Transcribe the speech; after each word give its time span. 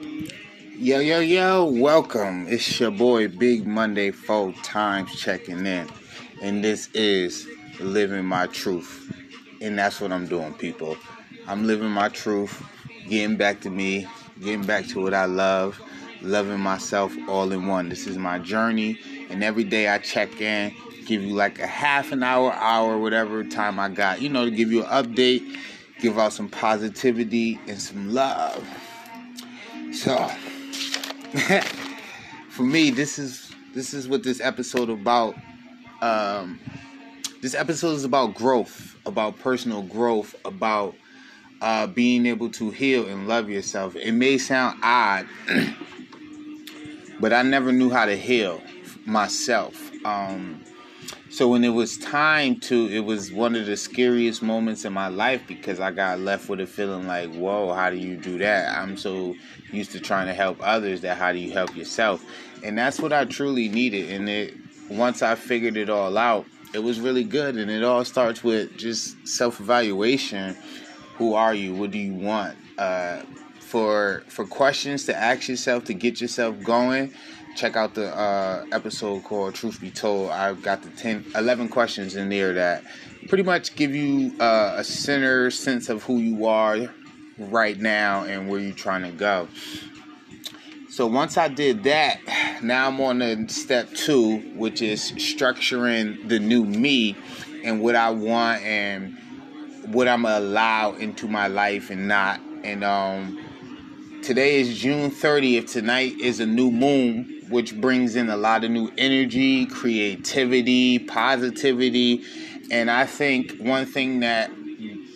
Yo, 0.00 1.00
yo, 1.00 1.18
yo, 1.18 1.64
welcome. 1.64 2.46
It's 2.48 2.78
your 2.78 2.92
boy 2.92 3.26
Big 3.26 3.66
Monday 3.66 4.12
Four 4.12 4.52
Times 4.62 5.12
checking 5.18 5.66
in. 5.66 5.88
And 6.40 6.62
this 6.62 6.88
is 6.94 7.48
Living 7.80 8.24
My 8.24 8.46
Truth. 8.46 9.12
And 9.60 9.76
that's 9.76 10.00
what 10.00 10.12
I'm 10.12 10.28
doing, 10.28 10.54
people. 10.54 10.96
I'm 11.48 11.66
living 11.66 11.90
my 11.90 12.10
truth, 12.10 12.62
getting 13.08 13.36
back 13.36 13.60
to 13.62 13.70
me, 13.70 14.06
getting 14.40 14.64
back 14.64 14.86
to 14.88 15.02
what 15.02 15.14
I 15.14 15.24
love, 15.24 15.80
loving 16.22 16.60
myself 16.60 17.12
all 17.28 17.50
in 17.50 17.66
one. 17.66 17.88
This 17.88 18.06
is 18.06 18.16
my 18.16 18.38
journey. 18.38 19.00
And 19.30 19.42
every 19.42 19.64
day 19.64 19.88
I 19.88 19.98
check 19.98 20.40
in, 20.40 20.72
give 21.06 21.24
you 21.24 21.34
like 21.34 21.58
a 21.58 21.66
half 21.66 22.12
an 22.12 22.22
hour, 22.22 22.52
hour, 22.52 22.98
whatever 22.98 23.42
time 23.42 23.80
I 23.80 23.88
got, 23.88 24.22
you 24.22 24.28
know, 24.28 24.44
to 24.44 24.50
give 24.52 24.70
you 24.70 24.84
an 24.84 25.04
update, 25.04 25.58
give 26.00 26.20
out 26.20 26.32
some 26.32 26.48
positivity 26.48 27.58
and 27.66 27.80
some 27.80 28.14
love. 28.14 28.64
So, 29.92 30.26
for 32.50 32.62
me, 32.62 32.90
this 32.90 33.18
is 33.18 33.52
this 33.74 33.94
is 33.94 34.08
what 34.08 34.22
this 34.22 34.40
episode 34.40 34.90
about. 34.90 35.34
Um, 36.00 36.60
this 37.40 37.54
episode 37.54 37.92
is 37.92 38.04
about 38.04 38.34
growth, 38.34 38.96
about 39.06 39.38
personal 39.38 39.82
growth, 39.82 40.34
about 40.44 40.94
uh, 41.60 41.86
being 41.86 42.26
able 42.26 42.50
to 42.50 42.70
heal 42.70 43.06
and 43.06 43.28
love 43.28 43.48
yourself. 43.48 43.96
It 43.96 44.12
may 44.12 44.38
sound 44.38 44.78
odd, 44.82 45.26
but 47.20 47.32
I 47.32 47.42
never 47.42 47.72
knew 47.72 47.90
how 47.90 48.06
to 48.06 48.16
heal 48.16 48.60
myself. 49.06 49.90
Um, 50.04 50.62
so 51.30 51.48
when 51.48 51.62
it 51.62 51.70
was 51.70 51.98
time 51.98 52.58
to, 52.60 52.88
it 52.88 53.00
was 53.00 53.30
one 53.30 53.54
of 53.54 53.66
the 53.66 53.76
scariest 53.76 54.42
moments 54.42 54.84
in 54.84 54.92
my 54.92 55.08
life 55.08 55.42
because 55.46 55.78
I 55.78 55.90
got 55.90 56.20
left 56.20 56.48
with 56.48 56.60
a 56.60 56.66
feeling 56.66 57.06
like, 57.06 57.32
whoa, 57.34 57.72
how 57.74 57.90
do 57.90 57.96
you 57.96 58.16
do 58.16 58.38
that? 58.38 58.76
I'm 58.76 58.96
so 58.96 59.34
used 59.70 59.92
to 59.92 60.00
trying 60.00 60.26
to 60.26 60.34
help 60.34 60.58
others 60.62 61.02
that 61.02 61.18
how 61.18 61.32
do 61.32 61.38
you 61.38 61.52
help 61.52 61.76
yourself? 61.76 62.24
And 62.64 62.78
that's 62.78 62.98
what 62.98 63.12
I 63.12 63.26
truly 63.26 63.68
needed. 63.68 64.10
And 64.10 64.28
it 64.28 64.54
once 64.88 65.22
I 65.22 65.34
figured 65.34 65.76
it 65.76 65.90
all 65.90 66.16
out, 66.16 66.46
it 66.74 66.78
was 66.78 66.98
really 66.98 67.24
good. 67.24 67.56
And 67.56 67.70
it 67.70 67.84
all 67.84 68.04
starts 68.04 68.42
with 68.42 68.76
just 68.76 69.28
self 69.28 69.60
evaluation. 69.60 70.56
Who 71.16 71.34
are 71.34 71.54
you? 71.54 71.74
What 71.74 71.90
do 71.90 71.98
you 71.98 72.14
want? 72.14 72.56
Uh, 72.78 73.22
for 73.60 74.22
for 74.28 74.46
questions 74.46 75.04
to 75.04 75.16
ask 75.16 75.46
yourself 75.46 75.84
to 75.84 75.92
get 75.92 76.22
yourself 76.22 76.58
going 76.62 77.12
check 77.58 77.74
out 77.74 77.94
the 77.94 78.16
uh, 78.16 78.64
episode 78.70 79.24
called 79.24 79.52
Truth 79.52 79.80
Be 79.80 79.90
Told. 79.90 80.30
I've 80.30 80.62
got 80.62 80.82
the 80.82 80.90
10, 80.90 81.32
11 81.34 81.68
questions 81.68 82.14
in 82.14 82.28
there 82.28 82.54
that 82.54 82.84
pretty 83.26 83.42
much 83.42 83.74
give 83.74 83.96
you 83.96 84.32
uh, 84.38 84.74
a 84.76 84.84
center 84.84 85.50
sense 85.50 85.88
of 85.88 86.04
who 86.04 86.18
you 86.18 86.46
are 86.46 86.88
right 87.36 87.76
now 87.76 88.22
and 88.22 88.48
where 88.48 88.60
you're 88.60 88.72
trying 88.72 89.02
to 89.02 89.10
go. 89.10 89.48
So 90.88 91.08
once 91.08 91.36
I 91.36 91.48
did 91.48 91.82
that, 91.82 92.20
now 92.62 92.86
I'm 92.86 93.00
on 93.00 93.18
to 93.18 93.48
step 93.48 93.92
two, 93.92 94.38
which 94.54 94.80
is 94.80 95.10
structuring 95.12 96.28
the 96.28 96.38
new 96.38 96.64
me 96.64 97.16
and 97.64 97.80
what 97.80 97.96
I 97.96 98.10
want 98.10 98.62
and 98.62 99.18
what 99.86 100.06
I'm 100.06 100.24
allow 100.24 100.92
into 100.92 101.26
my 101.26 101.48
life 101.48 101.90
and 101.90 102.06
not. 102.06 102.40
And 102.62 102.84
um, 102.84 103.44
today 104.22 104.60
is 104.60 104.78
June 104.78 105.10
30th. 105.10 105.72
Tonight 105.72 106.20
is 106.20 106.38
a 106.38 106.46
new 106.46 106.70
moon 106.70 107.34
which 107.48 107.80
brings 107.80 108.16
in 108.16 108.28
a 108.30 108.36
lot 108.36 108.64
of 108.64 108.70
new 108.70 108.90
energy, 108.98 109.66
creativity, 109.66 110.98
positivity. 110.98 112.24
And 112.70 112.90
I 112.90 113.06
think 113.06 113.58
one 113.58 113.86
thing 113.86 114.20
that 114.20 114.50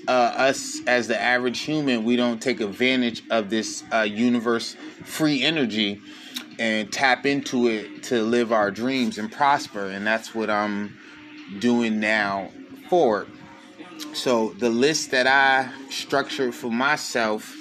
uh, 0.09 0.11
us 0.11 0.81
as 0.87 1.09
the 1.09 1.21
average 1.21 1.61
human, 1.61 2.05
we 2.05 2.17
don't 2.17 2.41
take 2.41 2.61
advantage 2.61 3.23
of 3.31 3.51
this 3.51 3.85
uh, 3.93 4.01
universe 4.01 4.77
free 5.05 5.43
energy 5.43 6.01
and 6.59 6.93
tap 6.93 7.27
into 7.27 7.69
it 7.69 8.03
to 8.05 8.23
live 8.23 8.53
our 8.53 8.71
dreams 8.71 9.19
and 9.19 9.31
prosper. 9.31 9.87
And 9.87 10.07
that's 10.07 10.35
what 10.35 10.51
I'm 10.51 10.97
doing 11.59 12.01
now 12.01 12.51
forward. 12.89 13.29
So 14.15 14.51
the 14.59 14.71
list 14.71 15.11
that 15.13 15.27
I 15.27 15.71
structured 15.91 16.55
for 16.55 16.71
myself 16.71 17.55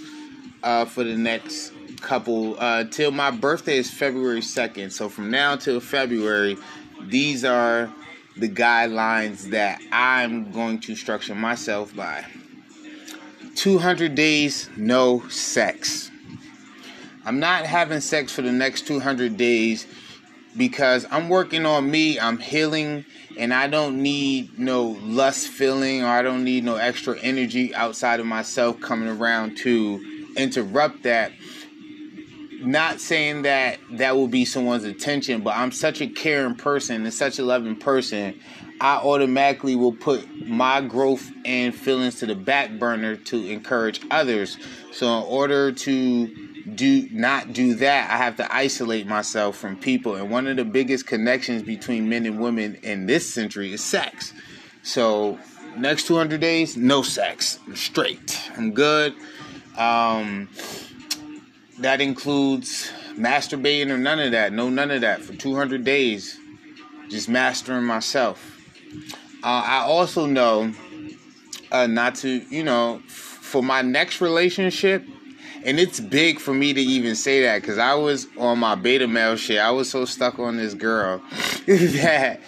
uh, 0.63 0.85
for 0.85 1.03
the 1.03 1.15
next 1.15 1.70
couple 2.01 2.59
uh, 2.59 2.85
till 2.85 3.11
my 3.11 3.31
birthday 3.31 3.77
is 3.77 3.89
February 3.89 4.41
2nd. 4.41 4.91
So 4.91 5.09
from 5.09 5.31
now 5.31 5.55
till 5.55 5.79
February, 5.79 6.57
these 7.01 7.45
are 7.45 7.91
the 8.37 8.49
guidelines 8.49 9.51
that 9.51 9.81
I'm 9.91 10.51
going 10.51 10.79
to 10.81 10.95
structure 10.95 11.35
myself 11.35 11.95
by. 11.95 12.25
200 13.55 14.15
days, 14.15 14.69
no 14.77 15.27
sex. 15.29 16.09
I'm 17.25 17.39
not 17.39 17.65
having 17.65 18.01
sex 18.01 18.31
for 18.31 18.41
the 18.41 18.51
next 18.51 18.87
200 18.87 19.37
days 19.37 19.85
because 20.57 21.05
I'm 21.11 21.29
working 21.29 21.65
on 21.65 21.89
me, 21.89 22.19
I'm 22.19 22.39
healing, 22.39 23.05
and 23.37 23.53
I 23.53 23.67
don't 23.67 24.01
need 24.01 24.57
no 24.57 24.97
lust 25.01 25.47
feeling 25.47 26.03
or 26.03 26.07
I 26.07 26.21
don't 26.21 26.43
need 26.43 26.63
no 26.63 26.75
extra 26.75 27.17
energy 27.19 27.73
outside 27.75 28.19
of 28.19 28.25
myself 28.25 28.79
coming 28.79 29.07
around 29.07 29.57
to 29.57 30.29
interrupt 30.35 31.03
that 31.03 31.31
not 32.61 32.99
saying 32.99 33.43
that 33.43 33.79
that 33.91 34.15
will 34.15 34.27
be 34.27 34.45
someone's 34.45 34.83
intention, 34.83 35.41
but 35.41 35.55
I'm 35.55 35.71
such 35.71 36.01
a 36.01 36.07
caring 36.07 36.55
person 36.55 37.03
and 37.03 37.13
such 37.13 37.39
a 37.39 37.43
loving 37.43 37.75
person, 37.75 38.39
I 38.79 38.97
automatically 38.97 39.75
will 39.75 39.93
put 39.93 40.47
my 40.47 40.81
growth 40.81 41.31
and 41.45 41.73
feelings 41.73 42.15
to 42.19 42.25
the 42.25 42.35
back 42.35 42.79
burner 42.79 43.15
to 43.15 43.49
encourage 43.49 44.01
others. 44.09 44.57
So 44.91 45.19
in 45.19 45.23
order 45.25 45.71
to 45.71 46.51
do 46.65 47.07
not 47.11 47.53
do 47.53 47.75
that, 47.75 48.09
I 48.09 48.17
have 48.17 48.37
to 48.37 48.55
isolate 48.55 49.07
myself 49.07 49.57
from 49.57 49.77
people. 49.77 50.15
And 50.15 50.31
one 50.31 50.47
of 50.47 50.57
the 50.57 50.65
biggest 50.65 51.05
connections 51.07 51.63
between 51.63 52.09
men 52.09 52.25
and 52.25 52.39
women 52.39 52.75
in 52.81 53.05
this 53.05 53.31
century 53.31 53.73
is 53.73 53.83
sex. 53.83 54.33
So 54.83 55.37
next 55.77 56.07
200 56.07 56.41
days, 56.41 56.75
no 56.75 57.01
sex. 57.01 57.59
I'm 57.67 57.75
straight. 57.75 58.39
I'm 58.57 58.73
good. 58.73 59.13
Um, 59.77 60.49
that 61.81 61.99
includes 62.01 62.91
masturbating 63.15 63.89
or 63.89 63.97
none 63.97 64.19
of 64.19 64.31
that. 64.31 64.53
No, 64.53 64.69
none 64.69 64.91
of 64.91 65.01
that 65.01 65.21
for 65.21 65.33
200 65.33 65.83
days. 65.83 66.37
Just 67.09 67.27
mastering 67.27 67.83
myself. 67.83 68.57
Uh, 69.43 69.63
I 69.65 69.79
also 69.79 70.25
know 70.25 70.73
uh, 71.71 71.87
not 71.87 72.15
to, 72.15 72.29
you 72.49 72.63
know, 72.63 73.01
for 73.07 73.61
my 73.61 73.81
next 73.81 74.21
relationship, 74.21 75.03
and 75.65 75.79
it's 75.79 75.99
big 75.99 76.39
for 76.39 76.53
me 76.53 76.73
to 76.73 76.81
even 76.81 77.15
say 77.15 77.41
that 77.43 77.61
because 77.61 77.77
I 77.77 77.95
was 77.95 78.27
on 78.37 78.59
my 78.59 78.75
beta 78.75 79.07
male 79.07 79.35
shit. 79.35 79.59
I 79.59 79.71
was 79.71 79.89
so 79.89 80.05
stuck 80.05 80.39
on 80.39 80.57
this 80.57 80.73
girl 80.73 81.21
that 81.65 82.39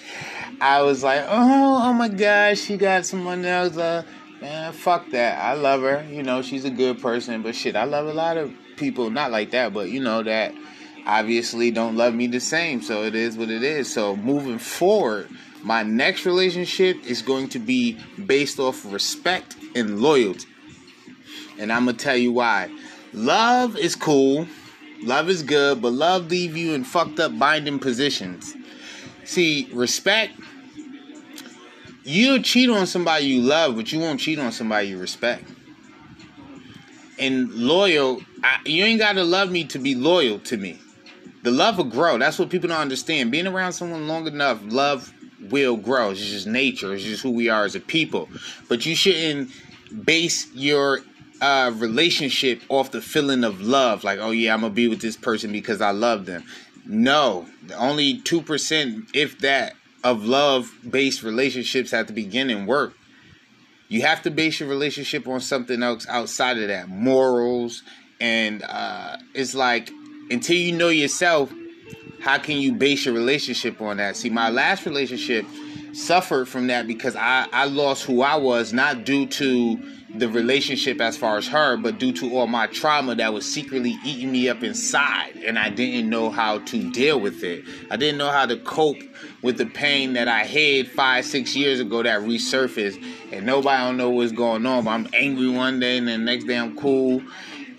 I 0.62 0.82
was 0.82 1.04
like, 1.04 1.22
oh, 1.28 1.82
oh 1.84 1.94
my 1.94 2.08
gosh, 2.08 2.62
she 2.62 2.78
got 2.78 3.06
someone 3.06 3.44
else. 3.44 3.76
Uh, 3.76 4.04
man, 4.40 4.72
fuck 4.72 5.10
that. 5.12 5.44
I 5.44 5.54
love 5.54 5.82
her. 5.82 6.06
You 6.10 6.24
know, 6.24 6.42
she's 6.42 6.66
a 6.66 6.70
good 6.70 7.02
person, 7.02 7.42
but 7.42 7.56
shit, 7.56 7.76
I 7.76 7.84
love 7.84 8.08
a 8.08 8.14
lot 8.14 8.38
of 8.38 8.54
people 8.78 9.10
not 9.10 9.32
like 9.32 9.52
that, 9.52 9.74
but 9.74 9.90
you 9.90 10.00
know 10.00 10.24
that 10.24 10.54
obviously 11.06 11.72
don't 11.72 11.96
love 11.96 12.14
me 12.14 12.28
the 12.28 12.40
same. 12.40 12.82
So 12.82 13.04
it 13.04 13.16
is 13.16 13.38
what 13.38 13.50
it 13.50 13.64
is. 13.64 13.92
So 13.92 14.16
moving 14.16 14.60
forward, 14.60 15.30
my 15.62 15.84
next 15.84 16.26
relationship 16.26 16.98
is 17.06 17.22
going 17.22 17.50
to 17.50 17.60
be 17.60 17.98
based 18.26 18.60
off 18.60 18.86
respect 18.92 19.56
and 19.76 20.02
loyalty. 20.02 20.48
And 21.58 21.72
I'm 21.72 21.86
gonna 21.86 21.98
tell 21.98 22.18
you 22.18 22.32
why. 22.32 22.70
Love 23.14 23.78
is 23.78 23.96
cool, 23.96 24.48
love 25.04 25.30
is 25.30 25.44
good, 25.44 25.82
but 25.82 25.94
love 25.94 26.30
leave 26.30 26.58
you 26.58 26.74
in 26.74 26.84
fucked 26.84 27.20
up 27.20 27.38
binding 27.38 27.80
positions. 27.80 28.56
See, 29.24 29.70
respect. 29.72 30.34
You'll 32.04 32.42
cheat 32.42 32.70
on 32.70 32.86
somebody 32.86 33.26
you 33.28 33.42
love, 33.42 33.78
but 33.78 33.92
you 33.94 34.00
won't 34.00 34.20
cheat 34.20 34.38
on 34.38 34.52
somebody 34.52 34.90
you 34.90 34.98
respect. 34.98 35.48
And 37.18 37.50
loyal 37.54 38.22
I, 38.44 38.60
you 38.66 38.84
ain't 38.84 39.00
got 39.00 39.14
to 39.14 39.24
love 39.24 39.50
me 39.50 39.64
to 39.66 39.80
be 39.80 39.96
loyal 39.96 40.40
to 40.40 40.58
me. 40.58 40.80
The 41.44 41.52
love 41.52 41.78
will 41.78 41.86
grow. 41.86 42.18
That's 42.18 42.40
what 42.40 42.50
people 42.50 42.70
don't 42.70 42.80
understand. 42.80 43.32
Being 43.32 43.48
around 43.48 43.74
someone 43.74 44.08
long 44.08 44.28
enough, 44.28 44.60
love 44.64 45.14
will 45.50 45.78
grow. 45.78 46.12
It's 46.12 46.20
just 46.20 46.48
nature. 46.48 46.94
It's 46.94 47.04
just 47.04 47.24
who 47.24 47.32
we 47.32 47.50
are 47.50 47.66
as 47.66 47.76
a 47.76 47.80
people. 47.80 48.30
But 48.70 48.86
you 48.86 48.96
shouldn't 48.96 49.52
base 50.06 50.52
your 50.54 51.00
uh, 51.42 51.72
relationship 51.76 52.62
off 52.70 52.92
the 52.92 53.02
feeling 53.02 53.44
of 53.44 53.62
love. 53.62 54.04
Like, 54.04 54.20
oh 54.20 54.32
yeah, 54.32 54.54
I'm 54.54 54.62
gonna 54.62 54.74
be 54.74 54.88
with 54.88 55.02
this 55.02 55.18
person 55.18 55.52
because 55.52 55.82
I 55.82 55.92
love 55.92 56.26
them. 56.26 56.44
No, 56.86 57.46
only 57.76 58.20
two 58.22 58.42
percent, 58.42 59.06
if 59.14 59.40
that, 59.40 59.74
of 60.04 60.26
love-based 60.26 61.24
relationships 61.24 61.94
at 61.94 62.08
the 62.08 62.14
beginning 62.14 62.66
work. 62.66 62.94
You 63.90 64.02
have 64.02 64.22
to 64.24 64.32
base 64.32 64.60
your 64.60 64.70
relationship 64.70 65.28
on 65.28 65.40
something 65.40 65.84
else 65.84 66.08
outside 66.10 66.58
of 66.58 66.68
that, 66.70 66.90
morals 66.90 67.84
and 68.20 68.64
uh, 68.64 69.18
it's 69.34 69.56
like 69.56 69.90
until 70.30 70.56
you 70.56 70.72
know 70.72 70.90
yourself, 70.90 71.52
how 72.22 72.38
can 72.38 72.58
you 72.58 72.74
base 72.74 73.06
your 73.06 73.14
relationship 73.14 73.82
on 73.82 73.98
that? 73.98 74.16
See, 74.16 74.30
my 74.30 74.50
last 74.50 74.86
relationship 74.86 75.46
suffered 75.94 76.48
from 76.48 76.68
that 76.68 76.88
because 76.88 77.16
I, 77.16 77.48
I 77.52 77.66
lost 77.66 78.06
who 78.06 78.22
I 78.22 78.36
was, 78.36 78.74
not 78.74 79.04
due 79.04 79.26
to 79.28 79.80
the 80.16 80.30
relationship 80.30 81.02
as 81.02 81.18
far 81.18 81.38
as 81.38 81.48
her, 81.48 81.76
but 81.76 81.98
due 81.98 82.14
to 82.14 82.38
all 82.38 82.46
my 82.46 82.68
trauma 82.68 83.16
that 83.16 83.34
was 83.34 83.52
secretly 83.52 83.98
eating 84.06 84.32
me 84.32 84.48
up 84.48 84.64
inside, 84.64 85.36
and 85.46 85.58
I 85.58 85.70
didn't 85.70 86.10
know 86.10 86.30
how 86.30 86.60
to 86.60 86.92
deal 86.92 87.20
with 87.20 87.44
it. 87.44 87.66
I 87.90 87.98
didn't 87.98 88.20
know 88.20 88.30
how 88.30 88.46
to 88.46 88.58
cope 88.58 89.02
with 89.42 89.58
the 89.58 89.66
pain 89.66 90.14
that 90.14 90.28
I 90.28 90.44
had 90.44 90.88
five, 90.88 91.26
six 91.26 91.56
years 91.56 91.80
ago 91.80 92.04
that 92.04 92.22
resurfaced, 92.22 93.04
and 93.32 93.46
nobody 93.46 93.84
don't 93.84 93.98
know 93.98 94.12
what's 94.12 94.32
going 94.32 94.66
on. 94.66 94.86
But 94.86 94.92
I'm 94.92 95.10
angry 95.14 95.50
one 95.50 95.80
day, 95.80 95.98
and 95.98 96.08
the 96.08 96.18
next 96.18 96.46
day 96.46 96.58
I'm 96.58 96.78
cool, 96.78 97.22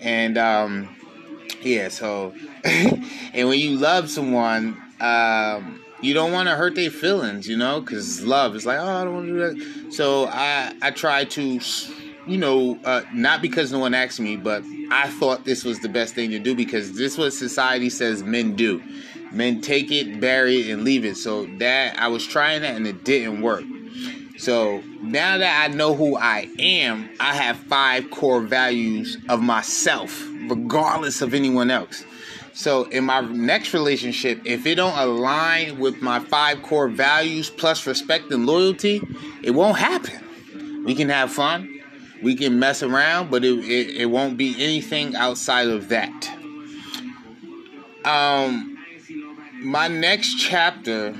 and 0.01 0.37
um, 0.37 0.95
yeah. 1.61 1.89
So, 1.89 2.33
and 2.63 3.47
when 3.47 3.59
you 3.59 3.77
love 3.77 4.09
someone, 4.09 4.81
um, 4.99 5.81
you 6.01 6.13
don't 6.13 6.31
want 6.31 6.49
to 6.49 6.55
hurt 6.55 6.75
their 6.75 6.91
feelings, 6.91 7.47
you 7.47 7.57
know, 7.57 7.81
because 7.81 8.23
love 8.23 8.55
is 8.55 8.65
like, 8.65 8.79
oh, 8.79 8.87
I 8.87 9.03
don't 9.03 9.13
want 9.13 9.27
to 9.27 9.33
do 9.33 9.39
that. 9.39 9.93
So 9.93 10.27
I 10.27 10.73
I 10.81 10.91
try 10.91 11.25
to 11.25 11.59
you 12.27 12.37
know, 12.37 12.79
uh, 12.83 13.03
not 13.13 13.41
because 13.41 13.71
no 13.71 13.79
one 13.79 13.93
asked 13.93 14.19
me, 14.19 14.35
but 14.35 14.63
I 14.91 15.09
thought 15.09 15.45
this 15.45 15.63
was 15.63 15.79
the 15.79 15.89
best 15.89 16.15
thing 16.15 16.31
to 16.31 16.39
do 16.39 16.55
because 16.55 16.93
this 16.93 17.13
is 17.13 17.17
what 17.17 17.33
society 17.33 17.89
says 17.89 18.23
men 18.23 18.55
do. 18.55 18.81
Men 19.31 19.61
take 19.61 19.91
it, 19.91 20.19
bury 20.19 20.61
it, 20.61 20.73
and 20.73 20.83
leave 20.83 21.05
it. 21.05 21.17
So 21.17 21.45
that 21.57 21.99
I 21.99 22.07
was 22.07 22.25
trying 22.25 22.61
that 22.61 22.75
and 22.75 22.87
it 22.87 23.03
didn't 23.03 23.41
work. 23.41 23.63
So 24.37 24.83
now 25.01 25.37
that 25.37 25.69
I 25.69 25.73
know 25.73 25.95
who 25.95 26.17
I 26.17 26.49
am, 26.59 27.09
I 27.19 27.35
have 27.35 27.57
five 27.57 28.11
core 28.11 28.41
values 28.41 29.17
of 29.29 29.41
myself, 29.41 30.27
regardless 30.47 31.21
of 31.21 31.33
anyone 31.33 31.71
else. 31.71 32.03
So 32.53 32.85
in 32.85 33.03
my 33.05 33.21
next 33.21 33.73
relationship, 33.73 34.41
if 34.45 34.65
it 34.65 34.75
don't 34.75 34.97
align 34.97 35.79
with 35.79 36.01
my 36.01 36.19
five 36.19 36.63
core 36.63 36.87
values 36.87 37.49
plus 37.49 37.85
respect 37.85 38.31
and 38.31 38.45
loyalty, 38.45 39.01
it 39.43 39.51
won't 39.51 39.77
happen. 39.77 40.83
We 40.85 40.95
can 40.95 41.09
have 41.09 41.31
fun, 41.31 41.81
we 42.21 42.35
can 42.35 42.59
mess 42.59 42.83
around, 42.83 43.31
but 43.31 43.43
it, 43.43 43.59
it, 43.59 43.97
it 44.01 44.05
won't 44.05 44.37
be 44.37 44.55
anything 44.63 45.15
outside 45.15 45.67
of 45.67 45.89
that. 45.89 46.31
Um, 48.05 48.77
my 49.61 49.87
next 49.87 50.35
chapter 50.35 51.15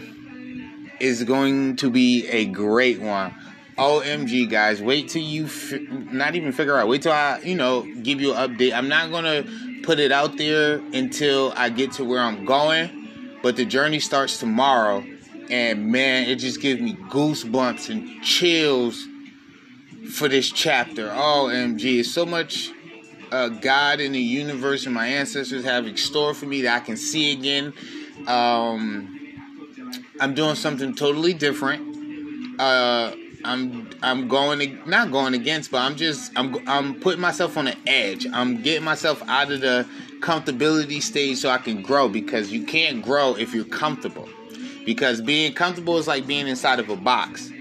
is 1.00 1.24
going 1.24 1.76
to 1.78 1.90
be 1.90 2.28
a 2.28 2.46
great 2.46 3.02
one. 3.02 3.34
OMG, 3.78 4.50
guys, 4.50 4.82
wait 4.82 5.10
till 5.10 5.22
you 5.22 5.48
fi- 5.48 5.86
not 5.90 6.36
even 6.36 6.52
figure 6.54 6.78
out. 6.78 6.88
Wait 6.88 7.02
till 7.02 7.12
I, 7.12 7.40
you 7.40 7.56
know, 7.56 7.82
give 8.02 8.22
you 8.22 8.34
an 8.34 8.56
update. 8.56 8.74
I'm 8.74 8.88
not 8.88 9.12
gonna 9.12 9.44
put 9.84 10.00
it 10.00 10.12
out 10.12 10.38
there 10.38 10.76
until 10.94 11.54
I 11.58 11.70
get 11.70 11.92
to 11.94 12.06
where 12.06 12.22
I'm 12.22 12.46
going, 12.46 13.38
but 13.44 13.58
the 13.58 13.66
journey 13.66 14.00
starts 14.00 14.40
tomorrow, 14.40 15.04
and 15.50 15.92
man, 15.92 16.30
it 16.30 16.36
just 16.36 16.62
gives 16.62 16.82
me 16.82 16.94
goosebumps 16.94 17.90
and 17.90 18.24
chills 18.24 19.06
for 20.14 20.30
this 20.30 20.50
chapter. 20.50 21.10
OMG, 21.10 22.00
it's 22.00 22.12
so 22.12 22.26
much 22.26 22.72
uh, 23.32 23.50
God 23.50 24.00
in 24.00 24.14
the 24.14 24.22
universe 24.22 24.86
and 24.86 24.96
my 24.96 25.08
ancestors 25.08 25.66
have 25.66 25.86
in 25.86 25.98
store 25.98 26.34
for 26.34 26.46
me 26.46 26.62
that 26.62 26.82
I 26.82 26.86
can 26.86 26.96
see 26.96 27.34
again. 27.34 27.74
Um, 28.28 29.15
I'm 30.20 30.34
doing 30.34 30.56
something 30.56 30.96
totally 30.96 31.34
different. 31.34 32.60
Uh, 32.60 33.14
I'm 33.44 33.90
I'm 34.02 34.28
going 34.28 34.80
not 34.88 35.12
going 35.12 35.34
against, 35.34 35.72
but 35.72 35.80
I'm 35.80 35.96
just 35.96 36.32
I'm 36.36 36.58
I'm 36.68 37.00
putting 37.00 37.22
myself 37.22 37.58
on 37.58 37.66
the 37.66 37.78
edge. 37.86 38.26
I'm 38.32 38.62
getting 38.62 38.84
myself 38.84 39.22
out 39.28 39.52
of 39.52 39.62
the 39.62 39.88
comfortability 40.20 41.02
stage 41.02 41.38
so 41.38 41.50
I 41.50 41.58
can 41.58 41.82
grow 41.82 42.10
because 42.10 42.52
you 42.52 42.66
can't 42.66 43.04
grow 43.04 43.36
if 43.36 43.54
you're 43.54 43.66
comfortable. 43.66 44.28
Because 44.86 45.22
being 45.22 45.54
comfortable 45.54 45.98
is 45.98 46.08
like 46.08 46.26
being 46.26 46.48
inside 46.48 46.80
of 46.80 46.90
a 46.90 46.96
box. 46.96 47.52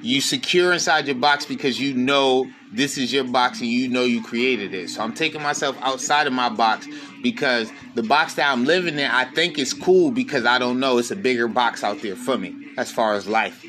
You 0.00 0.20
secure 0.20 0.72
inside 0.72 1.06
your 1.06 1.16
box 1.16 1.44
because 1.44 1.80
you 1.80 1.92
know 1.94 2.48
this 2.72 2.98
is 2.98 3.12
your 3.12 3.24
box 3.24 3.60
and 3.60 3.68
you 3.68 3.88
know 3.88 4.04
you 4.04 4.22
created 4.22 4.74
it. 4.74 4.90
So 4.90 5.02
I'm 5.02 5.12
taking 5.12 5.42
myself 5.42 5.76
outside 5.82 6.26
of 6.26 6.32
my 6.32 6.48
box 6.48 6.86
because 7.22 7.70
the 7.94 8.02
box 8.02 8.34
that 8.34 8.50
I'm 8.50 8.64
living 8.64 8.94
in, 8.94 9.10
I 9.10 9.24
think 9.24 9.58
is 9.58 9.72
cool 9.72 10.10
because 10.10 10.44
I 10.44 10.58
don't 10.58 10.80
know 10.80 10.98
it's 10.98 11.10
a 11.10 11.16
bigger 11.16 11.48
box 11.48 11.82
out 11.84 12.00
there 12.02 12.16
for 12.16 12.38
me 12.38 12.54
as 12.76 12.90
far 12.90 13.14
as 13.14 13.26
life. 13.26 13.64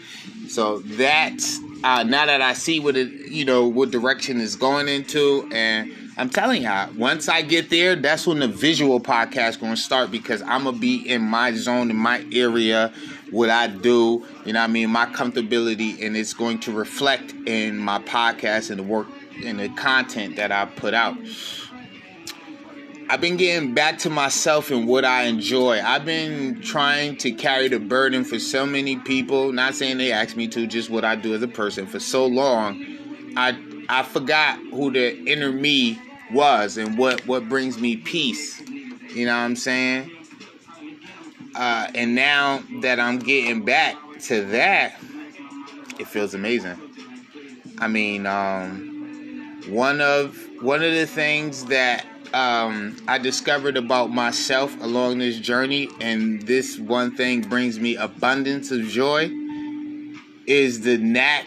So 0.49 0.79
that's 0.79 1.59
uh, 1.83 2.03
now 2.03 2.25
that 2.25 2.41
I 2.41 2.53
see 2.53 2.79
what 2.79 2.97
it, 2.97 3.31
you 3.31 3.45
know, 3.45 3.67
what 3.67 3.91
direction 3.91 4.39
is 4.39 4.55
going 4.55 4.87
into, 4.87 5.47
and 5.51 5.93
I'm 6.17 6.29
telling 6.29 6.63
you, 6.63 6.71
once 6.97 7.29
I 7.29 7.41
get 7.41 7.69
there, 7.69 7.95
that's 7.95 8.27
when 8.27 8.39
the 8.39 8.47
visual 8.47 8.99
podcast 8.99 9.59
going 9.59 9.75
to 9.75 9.81
start 9.81 10.11
because 10.11 10.41
I'm 10.41 10.65
gonna 10.65 10.77
be 10.77 11.07
in 11.07 11.21
my 11.21 11.53
zone, 11.53 11.89
in 11.89 11.95
my 11.95 12.25
area, 12.33 12.91
what 13.31 13.49
I 13.49 13.67
do, 13.67 14.25
you 14.45 14.53
know, 14.53 14.61
I 14.61 14.67
mean, 14.67 14.89
my 14.89 15.05
comfortability, 15.05 16.05
and 16.05 16.17
it's 16.17 16.33
going 16.33 16.59
to 16.61 16.71
reflect 16.71 17.33
in 17.47 17.77
my 17.77 17.99
podcast 17.99 18.69
and 18.69 18.79
the 18.79 18.83
work 18.83 19.07
and 19.45 19.59
the 19.59 19.69
content 19.69 20.35
that 20.35 20.51
I 20.51 20.65
put 20.65 20.93
out. 20.93 21.15
I've 23.11 23.21
been 23.21 23.37
getting 23.37 23.73
back 23.73 23.97
to 23.99 24.11
myself 24.11 24.69
and 24.69 24.87
what 24.87 25.03
I 25.03 25.23
enjoy. 25.23 25.81
I've 25.81 26.05
been 26.05 26.61
trying 26.61 27.17
to 27.17 27.31
carry 27.31 27.67
the 27.67 27.79
burden 27.79 28.23
for 28.23 28.37
so 28.37 28.67
many 28.67 28.97
people. 28.97 29.51
Not 29.51 29.73
saying 29.73 29.97
they 29.97 30.11
ask 30.11 30.35
me 30.35 30.47
to, 30.49 30.67
just 30.67 30.91
what 30.91 31.03
I 31.03 31.15
do 31.15 31.33
as 31.33 31.41
a 31.41 31.47
person. 31.47 31.87
For 31.87 31.99
so 31.99 32.27
long, 32.27 33.33
I 33.35 33.57
I 33.89 34.03
forgot 34.03 34.59
who 34.71 34.91
the 34.91 35.17
inner 35.25 35.51
me 35.51 35.99
was 36.31 36.77
and 36.77 36.99
what 36.99 37.25
what 37.25 37.49
brings 37.49 37.79
me 37.79 37.97
peace. 37.97 38.61
You 38.61 39.25
know 39.25 39.33
what 39.33 39.43
I'm 39.43 39.55
saying? 39.55 40.11
Uh, 41.55 41.87
and 41.95 42.13
now 42.13 42.61
that 42.81 42.99
I'm 42.99 43.17
getting 43.17 43.65
back 43.65 43.95
to 44.25 44.45
that, 44.45 44.99
it 45.99 46.07
feels 46.07 46.35
amazing. 46.35 46.79
I 47.79 47.87
mean, 47.87 48.27
um, 48.27 49.63
one 49.67 49.99
of 49.99 50.37
one 50.61 50.83
of 50.83 50.93
the 50.93 51.07
things 51.07 51.65
that 51.65 52.05
um, 52.33 52.97
I 53.07 53.17
discovered 53.17 53.77
about 53.77 54.11
myself 54.11 54.75
along 54.81 55.19
this 55.19 55.39
journey, 55.39 55.89
and 55.99 56.41
this 56.43 56.77
one 56.77 57.15
thing 57.15 57.41
brings 57.41 57.79
me 57.79 57.95
abundance 57.95 58.71
of 58.71 58.83
joy, 58.87 59.31
is 60.45 60.81
the 60.81 60.97
knack 60.97 61.45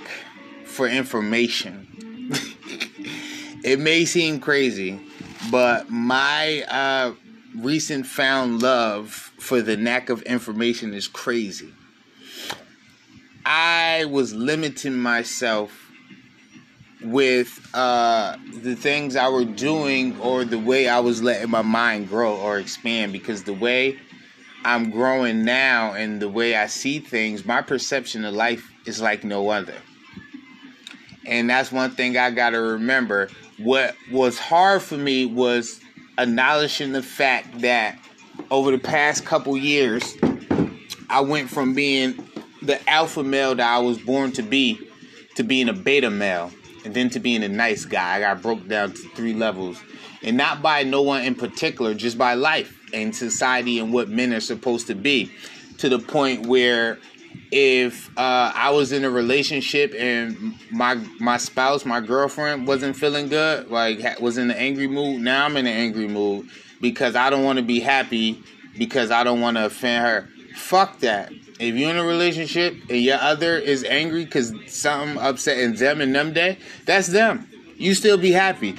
for 0.65 0.89
information. 0.89 1.87
it 3.65 3.79
may 3.79 4.05
seem 4.05 4.41
crazy, 4.41 5.01
but 5.51 5.91
my 5.91 6.63
uh, 6.69 7.13
recent 7.57 8.07
found 8.07 8.63
love 8.63 9.11
for 9.39 9.61
the 9.61 9.77
knack 9.77 10.09
of 10.09 10.23
information 10.23 10.95
is 10.95 11.09
crazy. 11.09 11.73
I 13.45 14.05
was 14.05 14.35
limiting 14.35 14.99
myself 14.99 15.82
with 17.05 17.69
uh, 17.75 18.37
the 18.55 18.75
things 18.75 19.17
I 19.17 19.29
were 19.29 19.45
doing 19.45 20.19
or 20.21 20.45
the 20.45 20.59
way 20.59 20.89
I 20.89 21.01
was 21.01 21.23
letting 21.23 21.51
my 21.51 21.63
mind 21.63 22.09
grow 22.09 22.37
or 22.37 22.59
expand 22.59 23.13
because 23.13 23.45
the 23.45 23.55
way 23.55 23.99
I'm 24.65 24.91
growing 24.91 25.45
now 25.45 25.95
and 25.95 26.21
the 26.21 26.29
way 26.29 26.55
I 26.55 26.67
see 26.67 27.01
things, 27.01 27.45
my 27.45 27.63
perception 27.63 28.25
of 28.25 28.35
life 28.35 28.71
is 28.87 29.01
like 29.01 29.25
no 29.25 29.49
other. 29.49 29.75
And 31.25 31.49
that's 31.51 31.73
one 31.73 31.93
thing 31.93 32.17
I 32.17 32.31
got 32.31 32.51
to 32.51 32.61
remember. 32.61 33.29
What 33.59 33.97
was 34.11 34.39
hard 34.39 34.83
for 34.83 34.97
me 34.97 35.27
was 35.27 35.81
acknowledging 36.19 36.93
the 36.93 37.03
fact 37.03 37.61
that 37.61 37.99
over 38.51 38.71
the 38.71 38.79
past 38.79 39.25
couple 39.25 39.57
years, 39.57 40.17
I 41.09 41.21
went 41.21 41.51
from 41.51 41.75
being 41.75 42.29
the 42.61 42.89
alpha 42.89 43.23
male 43.23 43.55
that 43.55 43.69
I 43.69 43.79
was 43.79 43.99
born 43.99 44.33
to 44.33 44.43
be 44.43 44.79
to 45.35 45.43
being 45.43 45.69
a 45.69 45.73
beta 45.73 46.11
male 46.11 46.53
and 46.85 46.95
then 46.95 47.11
to 47.11 47.21
being 47.21 47.43
a 47.43 47.49
nice 47.49 47.85
guy. 47.85 48.17
I 48.17 48.21
got 48.21 48.43
broke 48.43 48.67
down 48.69 48.93
to 48.93 49.09
three 49.15 49.35
levels, 49.35 49.83
and 50.23 50.37
not 50.37 50.63
by 50.63 50.83
no 50.83 51.03
one 51.03 51.23
in 51.23 51.35
particular, 51.35 51.95
just 51.95 52.19
by 52.19 52.35
life 52.35 52.79
and 52.93 53.15
society 53.15 53.79
and 53.79 53.93
what 53.93 54.09
men 54.09 54.33
are 54.33 54.41
supposed 54.41 54.87
to 54.89 54.95
be. 54.95 55.31
To 55.79 55.89
the 55.89 55.99
point 55.99 56.47
where, 56.47 56.99
if 57.51 58.09
uh, 58.17 58.53
I 58.55 58.71
was 58.71 58.93
in 58.93 59.05
a 59.05 59.11
relationship 59.11 59.95
and 59.99 60.55
my 60.71 60.95
my 61.19 61.39
spouse, 61.39 61.85
my 61.85 62.01
girlfriend, 62.01 62.67
wasn't 62.67 62.97
feeling 62.97 63.29
good, 63.29 63.69
like 63.69 64.21
was 64.21 64.39
in 64.39 64.51
an 64.51 64.57
angry 64.57 64.87
mood, 64.87 65.21
now 65.23 65.47
I'm 65.47 65.57
in 65.57 65.67
an 65.67 65.73
angry 65.73 66.09
mood 66.09 66.49
because 66.81 67.17
I 67.17 67.31
don't 67.31 67.45
want 67.45 67.59
to 67.59 67.65
be 67.65 67.81
happy 67.81 68.43
because 68.77 69.11
I 69.11 69.25
don't 69.25 69.41
want 69.41 69.57
to 69.57 69.67
offend 69.67 70.05
her. 70.05 70.29
Fuck 70.55 71.01
that. 71.01 71.33
If 71.63 71.77
you're 71.77 71.91
in 71.91 71.97
a 71.97 72.05
relationship 72.05 72.75
and 72.91 73.01
your 73.01 73.19
other 73.19 73.57
is 73.57 73.85
angry 73.85 74.25
because 74.25 74.53
something 74.67 75.17
upsetting 75.23 75.75
them 75.75 76.01
and 76.01 76.13
them 76.13 76.33
day, 76.33 76.59
that's 76.87 77.07
them. 77.07 77.49
You 77.77 77.95
still 77.95 78.19
be 78.19 78.33
happy. 78.33 78.75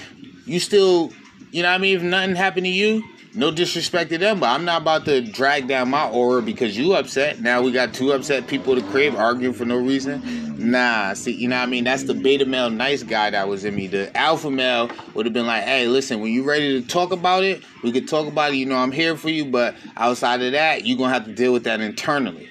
You 0.45 0.59
still, 0.59 1.13
you 1.51 1.63
know 1.63 1.69
what 1.69 1.75
I 1.75 1.77
mean? 1.77 1.95
If 1.95 2.03
nothing 2.03 2.35
happened 2.35 2.65
to 2.65 2.71
you, 2.71 3.03
no 3.35 3.51
disrespect 3.51 4.11
to 4.11 4.17
them, 4.17 4.41
but 4.41 4.49
I'm 4.49 4.65
not 4.65 4.81
about 4.81 5.05
to 5.05 5.21
drag 5.21 5.67
down 5.67 5.89
my 5.89 6.07
aura 6.09 6.41
because 6.41 6.77
you 6.77 6.93
upset. 6.93 7.39
Now 7.39 7.61
we 7.61 7.71
got 7.71 7.93
two 7.93 8.11
upset 8.11 8.47
people 8.47 8.75
to 8.75 8.81
crib 8.89 9.15
arguing 9.15 9.53
for 9.53 9.65
no 9.65 9.77
reason. 9.77 10.21
Nah, 10.57 11.13
see, 11.13 11.31
you 11.31 11.47
know 11.47 11.55
what 11.55 11.63
I 11.63 11.67
mean? 11.67 11.85
That's 11.85 12.03
the 12.03 12.13
beta 12.13 12.45
male 12.45 12.69
nice 12.69 13.01
guy 13.01 13.29
that 13.29 13.47
was 13.47 13.65
in 13.65 13.75
me. 13.75 13.87
The 13.87 14.15
alpha 14.15 14.51
male 14.51 14.91
would 15.13 15.25
have 15.25 15.33
been 15.33 15.47
like, 15.47 15.63
hey, 15.63 15.87
listen, 15.87 16.19
when 16.19 16.31
you 16.31 16.43
ready 16.43 16.81
to 16.81 16.87
talk 16.87 17.11
about 17.11 17.43
it, 17.43 17.63
we 17.81 17.91
could 17.91 18.07
talk 18.07 18.27
about 18.27 18.51
it. 18.51 18.57
You 18.57 18.65
know, 18.65 18.75
I'm 18.75 18.91
here 18.91 19.15
for 19.15 19.29
you, 19.29 19.45
but 19.45 19.75
outside 19.97 20.41
of 20.41 20.51
that, 20.51 20.85
you're 20.85 20.97
going 20.97 21.09
to 21.09 21.13
have 21.13 21.25
to 21.25 21.33
deal 21.33 21.53
with 21.53 21.63
that 21.63 21.81
internally. 21.81 22.49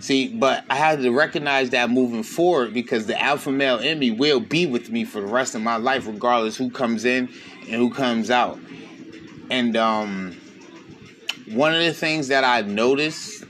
See, 0.00 0.28
but 0.28 0.64
I 0.70 0.76
had 0.76 1.02
to 1.02 1.10
recognize 1.10 1.70
that 1.70 1.90
moving 1.90 2.22
forward 2.22 2.72
because 2.72 3.06
the 3.06 3.20
alpha 3.20 3.50
male 3.50 3.78
in 3.78 3.98
me 3.98 4.10
will 4.10 4.40
be 4.40 4.66
with 4.66 4.90
me 4.90 5.04
for 5.04 5.20
the 5.20 5.26
rest 5.26 5.54
of 5.54 5.62
my 5.62 5.76
life, 5.76 6.06
regardless 6.06 6.56
who 6.56 6.70
comes 6.70 7.04
in 7.04 7.28
and 7.62 7.74
who 7.74 7.90
comes 7.90 8.30
out. 8.30 8.58
And 9.50 9.76
um, 9.76 10.36
one 11.50 11.74
of 11.74 11.82
the 11.82 11.92
things 11.92 12.28
that 12.28 12.44
I 12.44 12.60
noticed 12.60 13.44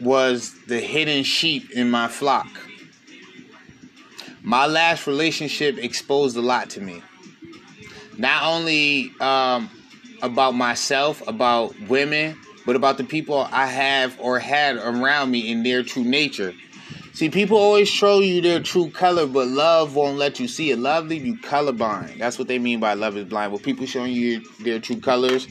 was 0.00 0.54
the 0.66 0.80
hidden 0.80 1.22
sheep 1.22 1.70
in 1.70 1.90
my 1.90 2.08
flock. 2.08 2.48
My 4.42 4.66
last 4.66 5.06
relationship 5.06 5.78
exposed 5.78 6.36
a 6.36 6.42
lot 6.42 6.70
to 6.70 6.80
me. 6.80 7.02
Not 8.18 8.42
only 8.42 9.12
um, 9.20 9.70
about 10.20 10.54
myself, 10.54 11.26
about 11.26 11.78
women, 11.88 12.36
but 12.64 12.76
about 12.76 12.98
the 12.98 13.04
people 13.04 13.48
I 13.50 13.66
have 13.66 14.18
or 14.20 14.38
had 14.38 14.76
around 14.76 15.30
me 15.30 15.50
in 15.50 15.62
their 15.62 15.82
true 15.82 16.04
nature. 16.04 16.54
See, 17.14 17.28
people 17.28 17.58
always 17.58 17.88
show 17.88 18.20
you 18.20 18.40
their 18.40 18.60
true 18.60 18.90
color, 18.90 19.26
but 19.26 19.46
love 19.46 19.94
won't 19.94 20.16
let 20.16 20.40
you 20.40 20.48
see 20.48 20.70
it. 20.70 20.78
Love 20.78 21.08
leave 21.08 21.26
you 21.26 21.36
colorblind. 21.36 22.18
That's 22.18 22.38
what 22.38 22.48
they 22.48 22.58
mean 22.58 22.80
by 22.80 22.94
love 22.94 23.16
is 23.18 23.26
blind. 23.26 23.52
With 23.52 23.62
people 23.62 23.84
showing 23.84 24.12
you 24.12 24.42
their 24.60 24.78
true 24.78 24.98
colors, 24.98 25.46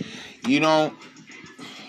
you 0.48 0.60
don't 0.60 0.94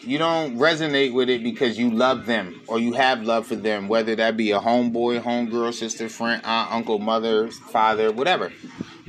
you 0.03 0.19
don't 0.19 0.59
resonate 0.59 1.15
with 1.15 1.31
it 1.31 1.43
because 1.43 1.79
you 1.79 1.91
love 1.91 2.27
them 2.27 2.61
or 2.67 2.79
you 2.81 2.93
have 2.93 3.23
love 3.23 3.47
for 3.47 3.57
them, 3.57 3.89
whether 3.89 4.17
that 4.17 4.37
be 4.37 4.51
a 4.51 4.59
homeboy, 4.61 5.23
homegirl, 5.23 5.73
sister, 5.73 6.09
friend, 6.09 6.43
aunt, 6.45 6.73
uncle, 6.73 6.99
mother, 6.99 7.51
father, 7.51 8.13
whatever. 8.13 8.53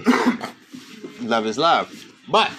love 1.22 1.46
is 1.46 1.58
love. 1.58 1.92
But 2.30 2.52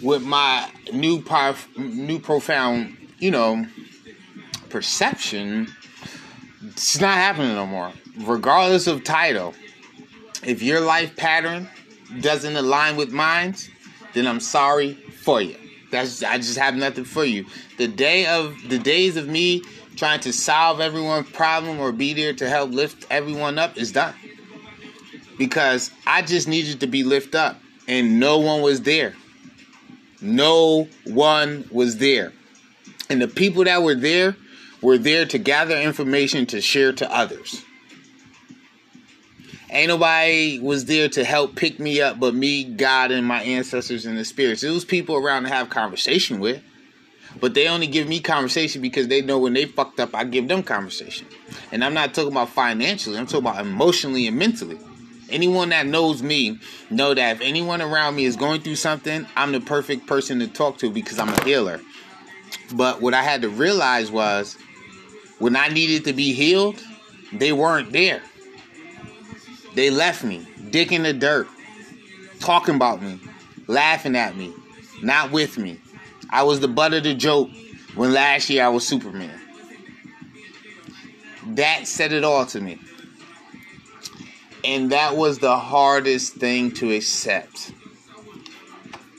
with 0.00 0.22
my 0.22 0.70
new 0.94 1.20
power, 1.22 1.54
new 1.76 2.18
profound, 2.18 2.96
you 3.18 3.30
know, 3.30 3.66
perception, 4.70 5.68
it's 6.62 7.00
not 7.00 7.14
happening 7.14 7.54
no 7.54 7.66
more. 7.66 7.92
Regardless 8.18 8.86
of 8.86 9.04
title, 9.04 9.54
if 10.44 10.62
your 10.62 10.80
life 10.80 11.16
pattern 11.16 11.68
doesn't 12.20 12.56
align 12.56 12.96
with 12.96 13.12
mine, 13.12 13.54
then 14.14 14.26
I'm 14.26 14.40
sorry 14.40 14.94
for 14.94 15.40
you. 15.40 15.56
That's 15.90 16.22
I 16.22 16.38
just 16.38 16.58
have 16.58 16.74
nothing 16.74 17.04
for 17.04 17.24
you. 17.24 17.46
The 17.78 17.88
day 17.88 18.26
of 18.26 18.56
the 18.68 18.78
days 18.78 19.16
of 19.16 19.28
me 19.28 19.62
trying 19.96 20.20
to 20.20 20.32
solve 20.32 20.80
everyone's 20.80 21.30
problem 21.30 21.78
or 21.78 21.92
be 21.92 22.12
there 22.14 22.32
to 22.34 22.48
help 22.48 22.72
lift 22.72 23.06
everyone 23.10 23.58
up 23.58 23.78
is 23.78 23.92
done. 23.92 24.14
Because 25.38 25.90
I 26.06 26.22
just 26.22 26.48
needed 26.48 26.80
to 26.80 26.86
be 26.86 27.04
lifted 27.04 27.36
up 27.36 27.60
and 27.86 28.18
no 28.18 28.38
one 28.38 28.62
was 28.62 28.82
there. 28.82 29.14
No 30.24 30.88
one 31.04 31.68
was 31.70 31.98
there. 31.98 32.32
And 33.10 33.20
the 33.20 33.28
people 33.28 33.64
that 33.64 33.82
were 33.82 33.94
there 33.94 34.36
were 34.80 34.96
there 34.96 35.26
to 35.26 35.38
gather 35.38 35.78
information 35.78 36.46
to 36.46 36.62
share 36.62 36.94
to 36.94 37.14
others. 37.14 37.62
Ain't 39.68 39.88
nobody 39.88 40.58
was 40.60 40.86
there 40.86 41.08
to 41.10 41.24
help 41.24 41.56
pick 41.56 41.78
me 41.78 42.00
up 42.00 42.18
but 42.18 42.34
me, 42.34 42.64
God, 42.64 43.10
and 43.10 43.26
my 43.26 43.42
ancestors 43.42 44.06
and 44.06 44.16
the 44.16 44.24
spirits. 44.24 44.62
It 44.62 44.70
was 44.70 44.84
people 44.84 45.16
around 45.16 45.42
to 45.42 45.50
have 45.50 45.68
conversation 45.68 46.40
with. 46.40 46.62
But 47.40 47.52
they 47.52 47.68
only 47.68 47.88
give 47.88 48.08
me 48.08 48.20
conversation 48.20 48.80
because 48.80 49.08
they 49.08 49.20
know 49.20 49.38
when 49.38 49.52
they 49.52 49.66
fucked 49.66 50.00
up, 50.00 50.14
I 50.14 50.24
give 50.24 50.48
them 50.48 50.62
conversation. 50.62 51.26
And 51.72 51.84
I'm 51.84 51.92
not 51.92 52.14
talking 52.14 52.32
about 52.32 52.48
financially, 52.48 53.18
I'm 53.18 53.26
talking 53.26 53.40
about 53.40 53.60
emotionally 53.60 54.26
and 54.26 54.38
mentally. 54.38 54.78
Anyone 55.30 55.70
that 55.70 55.86
knows 55.86 56.22
me 56.22 56.58
know 56.90 57.14
that 57.14 57.36
if 57.36 57.42
anyone 57.42 57.80
around 57.80 58.14
me 58.16 58.24
is 58.24 58.36
going 58.36 58.60
through 58.60 58.76
something, 58.76 59.26
I'm 59.36 59.52
the 59.52 59.60
perfect 59.60 60.06
person 60.06 60.38
to 60.40 60.48
talk 60.48 60.78
to 60.78 60.90
because 60.90 61.18
I'm 61.18 61.30
a 61.30 61.44
healer. 61.44 61.80
But 62.74 63.00
what 63.00 63.14
I 63.14 63.22
had 63.22 63.42
to 63.42 63.48
realize 63.48 64.10
was 64.10 64.56
when 65.38 65.56
I 65.56 65.68
needed 65.68 66.04
to 66.04 66.12
be 66.12 66.32
healed, 66.32 66.82
they 67.32 67.52
weren't 67.52 67.92
there. 67.92 68.22
They 69.74 69.90
left 69.90 70.22
me, 70.22 70.46
dick 70.70 70.92
in 70.92 71.02
the 71.02 71.12
dirt, 71.12 71.48
talking 72.38 72.76
about 72.76 73.02
me, 73.02 73.18
laughing 73.66 74.14
at 74.16 74.36
me, 74.36 74.52
not 75.02 75.32
with 75.32 75.58
me. 75.58 75.80
I 76.30 76.44
was 76.44 76.60
the 76.60 76.68
butt 76.68 76.94
of 76.94 77.02
the 77.02 77.14
joke 77.14 77.50
when 77.94 78.12
last 78.12 78.50
year 78.50 78.64
I 78.64 78.68
was 78.68 78.86
Superman. 78.86 79.40
That 81.48 81.86
said 81.86 82.12
it 82.12 82.24
all 82.24 82.46
to 82.46 82.60
me. 82.60 82.78
And 84.64 84.90
that 84.92 85.16
was 85.16 85.38
the 85.38 85.56
hardest 85.58 86.34
thing 86.34 86.70
to 86.72 86.90
accept. 86.92 87.72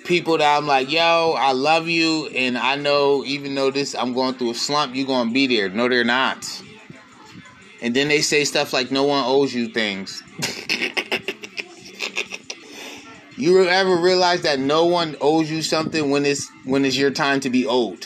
People 0.06 0.40
that 0.40 0.58
I'm 0.58 0.66
like, 0.66 0.92
yo, 0.92 1.36
I 1.38 1.52
love 1.52 1.88
you, 1.88 2.28
and 2.28 2.58
I 2.58 2.76
know 2.76 3.24
even 3.26 3.54
though 3.56 3.72
this 3.72 3.96
I'm 3.96 4.14
going 4.14 4.36
through 4.36 4.52
a 4.52 4.56
slump, 4.56 4.96
you're 4.96 5.08
gonna 5.08 5.32
be 5.32 5.48
there. 5.48 5.70
No, 5.70 5.88
they're 5.88 6.04
not. 6.04 6.46
And 7.82 7.96
then 7.96 8.08
they 8.08 8.22
say 8.22 8.44
stuff 8.44 8.74
like, 8.74 8.92
no 8.92 9.04
one 9.04 9.24
owes 9.26 9.54
you 9.54 9.68
things. 9.68 10.24
you 13.38 13.68
ever 13.68 13.96
realize 13.98 14.42
that 14.42 14.60
no 14.60 14.86
one 14.86 15.16
owes 15.22 15.52
you 15.52 15.62
something 15.62 16.10
when 16.10 16.26
it's 16.26 16.50
when 16.64 16.86
it's 16.86 16.98
your 16.98 17.12
time 17.12 17.40
to 17.42 17.50
be 17.52 17.68
owed? 17.68 18.06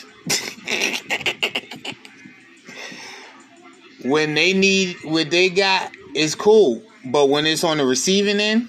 when 4.04 4.34
they 4.34 4.52
need 4.52 4.96
what 5.04 5.30
they 5.30 5.48
got, 5.48 5.90
is 6.14 6.34
cool. 6.34 6.82
But 7.04 7.28
when 7.28 7.46
it's 7.46 7.64
on 7.64 7.78
the 7.78 7.86
receiving 7.86 8.40
end, 8.40 8.68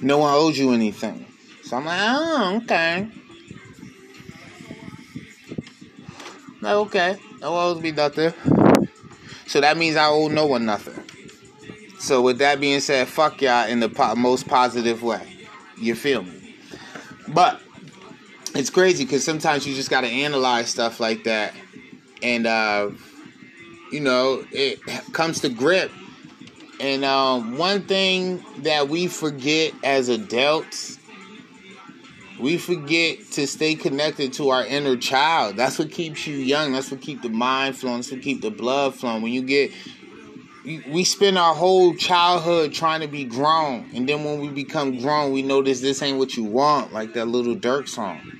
no 0.00 0.18
one 0.18 0.32
owes 0.32 0.58
you 0.58 0.72
anything. 0.72 1.26
So 1.62 1.76
I'm 1.76 1.84
like, 1.84 2.00
oh, 2.00 2.60
okay. 2.62 3.08
Like, 6.60 6.74
okay. 6.74 7.16
No 7.40 7.52
one 7.52 7.66
owes 7.66 7.82
me 7.82 7.92
nothing. 7.92 8.32
So 9.46 9.60
that 9.60 9.76
means 9.76 9.96
I 9.96 10.06
owe 10.06 10.28
no 10.28 10.46
one 10.46 10.64
nothing. 10.64 11.04
So 11.98 12.22
with 12.22 12.38
that 12.38 12.60
being 12.60 12.80
said, 12.80 13.08
fuck 13.08 13.42
y'all 13.42 13.68
in 13.68 13.80
the 13.80 13.88
po- 13.88 14.14
most 14.14 14.46
positive 14.46 15.02
way. 15.02 15.36
You 15.78 15.94
feel 15.94 16.22
me? 16.22 16.56
But 17.28 17.60
it's 18.54 18.70
crazy 18.70 19.04
because 19.04 19.24
sometimes 19.24 19.66
you 19.66 19.74
just 19.74 19.90
got 19.90 20.02
to 20.02 20.08
analyze 20.08 20.68
stuff 20.68 21.00
like 21.00 21.24
that. 21.24 21.54
And, 22.22 22.46
uh, 22.46 22.90
you 23.92 24.00
know, 24.00 24.44
it 24.52 24.80
comes 25.12 25.40
to 25.40 25.48
grip 25.48 25.90
and 26.80 27.04
um, 27.04 27.58
one 27.58 27.82
thing 27.82 28.44
that 28.58 28.88
we 28.88 29.08
forget 29.08 29.72
as 29.82 30.08
adults, 30.08 30.98
we 32.40 32.56
forget 32.56 33.18
to 33.32 33.46
stay 33.46 33.74
connected 33.74 34.32
to 34.34 34.50
our 34.50 34.64
inner 34.64 34.96
child. 34.96 35.56
That's 35.56 35.78
what 35.78 35.90
keeps 35.90 36.26
you 36.26 36.36
young. 36.36 36.72
That's 36.72 36.90
what 36.90 37.00
keeps 37.00 37.22
the 37.22 37.30
mind 37.30 37.76
flowing. 37.76 37.96
That's 37.96 38.12
what 38.12 38.22
keeps 38.22 38.42
the 38.42 38.50
blood 38.50 38.94
flowing. 38.94 39.22
When 39.22 39.32
you 39.32 39.42
get, 39.42 39.72
we 40.64 41.02
spend 41.02 41.36
our 41.36 41.54
whole 41.54 41.94
childhood 41.94 42.72
trying 42.72 43.00
to 43.00 43.08
be 43.08 43.24
grown, 43.24 43.90
and 43.94 44.08
then 44.08 44.22
when 44.24 44.40
we 44.40 44.48
become 44.48 45.00
grown, 45.00 45.32
we 45.32 45.42
notice 45.42 45.80
this 45.80 46.00
ain't 46.02 46.18
what 46.18 46.36
you 46.36 46.44
want, 46.44 46.92
like 46.92 47.14
that 47.14 47.26
Lil 47.26 47.56
Durk 47.56 47.88
song. 47.88 48.37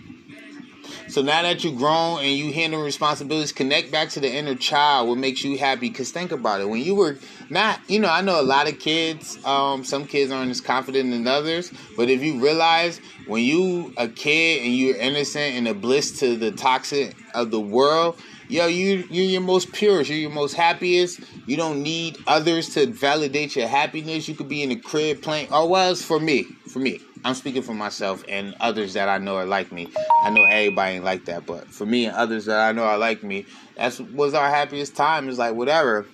So 1.08 1.22
now 1.22 1.42
that 1.42 1.64
you're 1.64 1.74
grown 1.74 2.20
and 2.20 2.30
you 2.30 2.52
handle 2.52 2.82
responsibilities, 2.82 3.52
connect 3.52 3.90
back 3.90 4.10
to 4.10 4.20
the 4.20 4.32
inner 4.32 4.54
child. 4.54 5.08
What 5.08 5.18
makes 5.18 5.42
you 5.44 5.58
happy? 5.58 5.88
Because 5.88 6.10
think 6.10 6.32
about 6.32 6.60
it. 6.60 6.68
When 6.68 6.82
you 6.82 6.94
were 6.94 7.18
not, 7.50 7.80
you 7.88 8.00
know, 8.00 8.08
I 8.08 8.20
know 8.20 8.40
a 8.40 8.42
lot 8.42 8.68
of 8.68 8.78
kids. 8.78 9.38
Um, 9.44 9.84
some 9.84 10.06
kids 10.06 10.30
aren't 10.30 10.50
as 10.50 10.60
confident 10.60 11.12
as 11.12 11.26
others. 11.26 11.72
But 11.96 12.10
if 12.10 12.22
you 12.22 12.40
realize 12.40 13.00
when 13.26 13.42
you 13.42 13.92
a 13.96 14.08
kid 14.08 14.64
and 14.64 14.74
you're 14.74 14.96
innocent 14.96 15.56
and 15.56 15.68
a 15.68 15.74
bliss 15.74 16.18
to 16.20 16.36
the 16.36 16.52
toxic 16.52 17.16
of 17.34 17.50
the 17.50 17.60
world, 17.60 18.18
yo, 18.48 18.66
you 18.66 19.06
you're 19.10 19.24
your 19.24 19.40
most 19.40 19.72
purest. 19.72 20.10
You're 20.10 20.18
your 20.18 20.30
most 20.30 20.54
happiest. 20.54 21.20
You 21.46 21.56
don't 21.56 21.82
need 21.82 22.18
others 22.26 22.70
to 22.74 22.86
validate 22.86 23.56
your 23.56 23.68
happiness. 23.68 24.28
You 24.28 24.34
could 24.34 24.48
be 24.48 24.62
in 24.62 24.70
the 24.70 24.76
crib 24.76 25.22
playing. 25.22 25.48
Oh, 25.50 25.66
well, 25.66 25.92
it's 25.92 26.02
for 26.02 26.18
me. 26.18 26.44
For 26.72 26.78
me. 26.78 27.00
I'm 27.24 27.34
speaking 27.34 27.62
for 27.62 27.74
myself 27.74 28.24
and 28.28 28.54
others 28.60 28.94
that 28.94 29.08
I 29.08 29.18
know 29.18 29.36
are 29.36 29.44
like 29.44 29.72
me. 29.72 29.88
I 30.22 30.30
know 30.30 30.44
everybody 30.44 30.96
ain't 30.96 31.04
like 31.04 31.24
that, 31.24 31.46
but 31.46 31.66
for 31.66 31.84
me 31.84 32.06
and 32.06 32.16
others 32.16 32.44
that 32.44 32.60
I 32.60 32.72
know 32.72 32.84
are 32.84 32.98
like 32.98 33.22
me, 33.22 33.44
that's 33.76 33.98
was 33.98 34.34
our 34.34 34.48
happiest 34.48 34.96
time. 34.96 35.28
Is 35.28 35.38
like 35.38 35.54
whatever. 35.54 36.06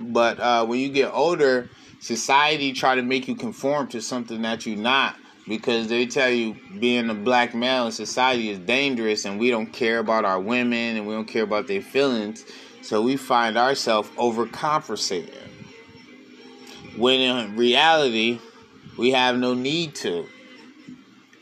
But 0.00 0.40
uh, 0.40 0.66
when 0.66 0.78
you 0.80 0.88
get 0.90 1.12
older, 1.12 1.68
society 2.00 2.72
try 2.72 2.94
to 2.94 3.02
make 3.02 3.28
you 3.28 3.34
conform 3.34 3.88
to 3.88 4.00
something 4.00 4.42
that 4.42 4.66
you're 4.66 4.76
not 4.76 5.16
because 5.48 5.88
they 5.88 6.06
tell 6.06 6.30
you 6.30 6.56
being 6.78 7.08
a 7.08 7.14
black 7.14 7.54
male 7.54 7.86
in 7.86 7.92
society 7.92 8.50
is 8.50 8.58
dangerous 8.58 9.24
and 9.24 9.38
we 9.38 9.50
don't 9.50 9.72
care 9.72 9.98
about 9.98 10.24
our 10.24 10.40
women 10.40 10.96
and 10.96 11.06
we 11.06 11.14
don't 11.14 11.28
care 11.28 11.44
about 11.44 11.68
their 11.68 11.82
feelings. 11.82 12.44
So 12.82 13.02
we 13.02 13.16
find 13.16 13.56
ourselves 13.56 14.08
overcompensating. 14.10 15.34
When 16.96 17.20
in 17.20 17.56
reality, 17.56 18.40
we 18.96 19.10
have 19.12 19.36
no 19.36 19.54
need 19.54 19.94
to. 19.96 20.26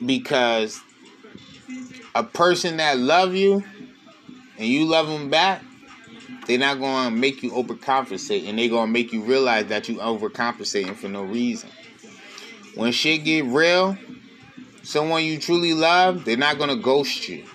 Because 0.05 0.81
a 2.15 2.25
person 2.25 2.77
that 2.79 2.99
love 2.99 3.35
you 3.35 3.65
and 4.59 4.69
you 4.69 4.87
love 4.87 5.09
them 5.09 5.31
back, 5.31 5.63
they're 6.47 6.59
not 6.59 6.79
going 6.79 7.05
to 7.07 7.11
make 7.11 7.43
you 7.43 7.53
overcompensate 7.53 8.47
and 8.49 8.59
they're 8.59 8.69
going 8.69 8.89
to 8.89 8.93
make 8.93 9.13
you 9.13 9.23
realize 9.23 9.67
that 9.67 9.89
you 9.89 9.97
overcompensating 9.97 10.95
for 10.95 11.09
no 11.09 11.23
reason. 11.23 11.71
When 12.75 12.93
shit 12.93 13.25
get 13.25 13.45
real, 13.45 13.97
someone 14.83 15.25
you 15.25 15.39
truly 15.39 15.75
love, 15.75 16.25
they're 16.25 16.37
not 16.37 16.59
to 16.59 16.77
ghost 16.77 17.29
you. 17.29 17.47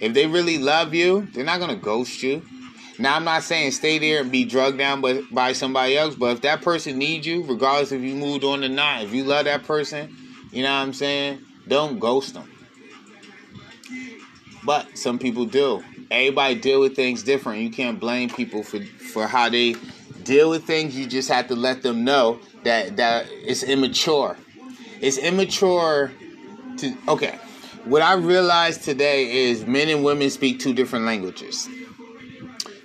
If 0.00 0.12
they 0.12 0.26
really 0.26 0.58
love 0.58 0.92
you, 0.92 1.28
they're 1.32 1.44
not 1.44 1.60
gonna 1.60 1.76
ghost 1.76 2.22
you. 2.22 2.42
Now 2.98 3.16
I'm 3.16 3.24
not 3.24 3.42
saying 3.42 3.72
stay 3.72 3.98
there 3.98 4.20
and 4.20 4.30
be 4.30 4.44
drugged 4.44 4.78
down 4.78 5.00
by, 5.00 5.22
by 5.32 5.52
somebody 5.52 5.96
else, 5.96 6.14
but 6.14 6.36
if 6.36 6.42
that 6.42 6.62
person 6.62 6.98
needs 6.98 7.26
you, 7.26 7.42
regardless 7.44 7.92
if 7.92 8.02
you 8.02 8.14
moved 8.14 8.44
on 8.44 8.62
or 8.62 8.68
not, 8.68 9.02
if 9.02 9.12
you 9.12 9.24
love 9.24 9.46
that 9.46 9.64
person, 9.64 10.14
you 10.52 10.62
know 10.62 10.72
what 10.72 10.82
I'm 10.82 10.92
saying? 10.92 11.40
Don't 11.66 11.98
ghost 11.98 12.34
them. 12.34 12.48
But 14.64 14.96
some 14.96 15.18
people 15.18 15.46
do. 15.46 15.82
Everybody 16.10 16.54
deal 16.56 16.80
with 16.80 16.94
things 16.94 17.22
different. 17.22 17.62
You 17.62 17.70
can't 17.70 17.98
blame 17.98 18.30
people 18.30 18.62
for 18.62 18.80
for 18.84 19.26
how 19.26 19.48
they 19.48 19.74
deal 20.24 20.50
with 20.50 20.64
things. 20.64 20.96
You 20.96 21.06
just 21.06 21.28
have 21.28 21.48
to 21.48 21.54
let 21.54 21.82
them 21.82 22.04
know 22.04 22.40
that 22.64 22.96
that 22.96 23.26
it's 23.30 23.62
immature. 23.62 24.36
It's 25.00 25.18
immature 25.18 26.12
to 26.78 26.96
okay. 27.08 27.38
What 27.84 28.00
I 28.00 28.14
realized 28.14 28.82
today 28.82 29.48
is 29.48 29.66
men 29.66 29.88
and 29.90 30.02
women 30.02 30.30
speak 30.30 30.58
two 30.58 30.72
different 30.72 31.04
languages. 31.04 31.68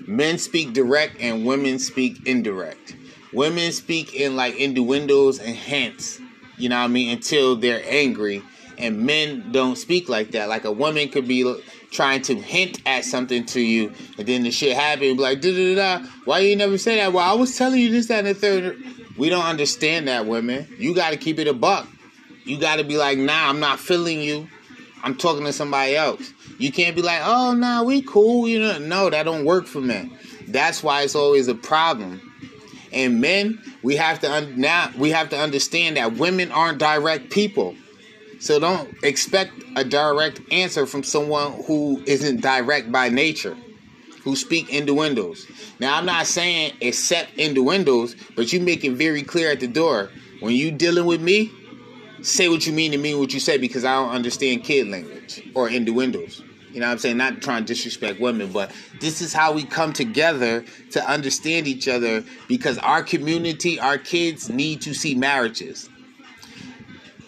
Men 0.06 0.38
speak 0.38 0.74
direct 0.74 1.22
and 1.22 1.46
women 1.46 1.80
speak 1.80 2.28
indirect. 2.28 2.96
Women 3.32 3.72
speak 3.72 4.16
in 4.16 4.36
like 4.36 4.56
innuendos 4.58 5.40
and 5.40 5.56
hints, 5.56 6.20
you 6.58 6.68
know 6.68 6.78
what 6.80 6.86
I 6.86 6.88
mean, 6.88 7.12
until 7.12 7.56
they're 7.56 7.84
angry. 7.86 8.42
And 8.78 9.06
men 9.06 9.52
don't 9.52 9.78
speak 9.78 10.10
like 10.10 10.32
that. 10.32 10.50
Like 10.50 10.66
a 10.66 10.72
woman 10.72 11.10
could 11.10 11.28
be 11.28 11.44
trying 11.92 12.22
to 12.24 12.36
hint 12.36 12.82
at 12.86 13.06
something 13.06 13.46
to 13.48 13.62
you, 13.62 13.94
and 14.18 14.28
then 14.28 14.44
the 14.44 14.52
shit 14.52 14.76
happen, 14.76 15.00
be 15.00 15.14
like, 15.16 15.42
da 15.42 15.52
da 15.52 15.76
da. 15.76 16.08
Why 16.26 16.40
you 16.40 16.56
never 16.56 16.78
say 16.78 16.96
that? 16.98 17.14
Well, 17.14 17.28
I 17.28 17.34
was 17.36 17.58
telling 17.58 17.80
you 17.80 17.92
this, 17.92 18.08
that, 18.08 18.26
and 18.26 18.28
the 18.28 18.34
third. 18.34 18.78
We 19.18 19.30
don't 19.30 19.46
understand 19.46 20.08
that, 20.08 20.28
women. 20.28 20.68
You 20.78 20.96
got 20.96 21.10
to 21.10 21.18
keep 21.18 21.40
it 21.40 21.48
a 21.48 21.54
buck. 21.54 21.88
You 22.46 22.58
got 22.58 22.78
to 22.78 22.84
be 22.84 22.98
like, 22.98 23.18
nah, 23.18 23.50
I'm 23.50 23.60
not 23.60 23.80
feeling 23.80 24.22
you. 24.22 24.48
I'm 25.04 25.16
talking 25.16 25.46
to 25.46 25.54
somebody 25.54 25.96
else. 25.96 26.34
You 26.58 26.72
can't 26.72 26.96
be 26.96 27.02
like, 27.02 27.22
oh, 27.24 27.54
nah, 27.54 27.84
we 27.84 28.02
cool. 28.02 28.48
You 28.48 28.60
know, 28.60 28.78
no, 28.80 29.10
that 29.10 29.24
don't 29.24 29.46
work 29.46 29.66
for 29.66 29.82
men. 29.82 30.18
That's 30.48 30.84
why 30.84 31.02
it's 31.04 31.16
always 31.16 31.48
a 31.48 31.56
problem. 31.56 32.22
And 32.92 33.22
men, 33.22 33.62
we 33.84 33.96
have 33.98 34.20
to 34.22 34.32
un- 34.32 34.60
now 34.60 34.92
we 34.98 35.12
have 35.12 35.30
to 35.30 35.38
understand 35.38 35.98
that 35.98 36.14
women 36.14 36.52
aren't 36.52 36.80
direct 36.80 37.30
people. 37.30 37.76
So 38.40 38.58
don't 38.58 38.90
expect 39.04 39.52
a 39.76 39.84
direct 39.84 40.40
answer 40.52 40.86
from 40.86 41.04
someone 41.04 41.62
who 41.66 42.02
isn't 42.06 42.42
direct 42.42 42.90
by 42.90 43.10
nature, 43.10 43.58
who 44.24 44.38
speak 44.38 44.74
innuendos. 44.74 45.46
Now 45.80 45.98
I'm 45.98 46.06
not 46.06 46.26
saying 46.26 46.74
accept 46.82 47.38
innuendos, 47.38 48.16
but 48.38 48.54
you 48.54 48.62
make 48.62 48.86
it 48.86 48.94
very 48.94 49.24
clear 49.24 49.52
at 49.52 49.60
the 49.60 49.68
door. 49.68 50.10
When 50.40 50.54
you 50.54 50.72
dealing 50.72 51.06
with 51.06 51.22
me, 51.22 51.52
say 52.22 52.48
what 52.48 52.66
you 52.66 52.72
mean 52.72 52.94
to 52.94 52.98
mean 52.98 53.20
what 53.20 53.34
you 53.34 53.42
say 53.42 53.58
because 53.58 53.84
I 53.84 53.96
don't 53.96 54.12
understand 54.12 54.64
kid 54.64 54.88
language 54.88 55.46
or 55.54 55.70
innuendos. 55.70 56.42
You 56.72 56.80
know 56.80 56.86
what 56.86 56.94
I'm 56.94 56.98
saying? 57.00 57.18
Not 57.18 57.42
trying 57.42 57.66
to 57.66 57.74
disrespect 57.74 58.22
women, 58.22 58.54
but 58.54 58.72
this 59.02 59.22
is 59.22 59.34
how 59.34 59.52
we 59.52 59.66
come 59.66 59.92
together 59.92 60.64
to 60.92 61.10
understand 61.10 61.68
each 61.68 61.90
other 61.90 62.24
because 62.48 62.78
our 62.78 63.04
community, 63.04 63.82
our 63.82 63.98
kids 63.98 64.50
need 64.50 64.80
to 64.82 64.94
see 64.94 65.14
marriages 65.14 65.90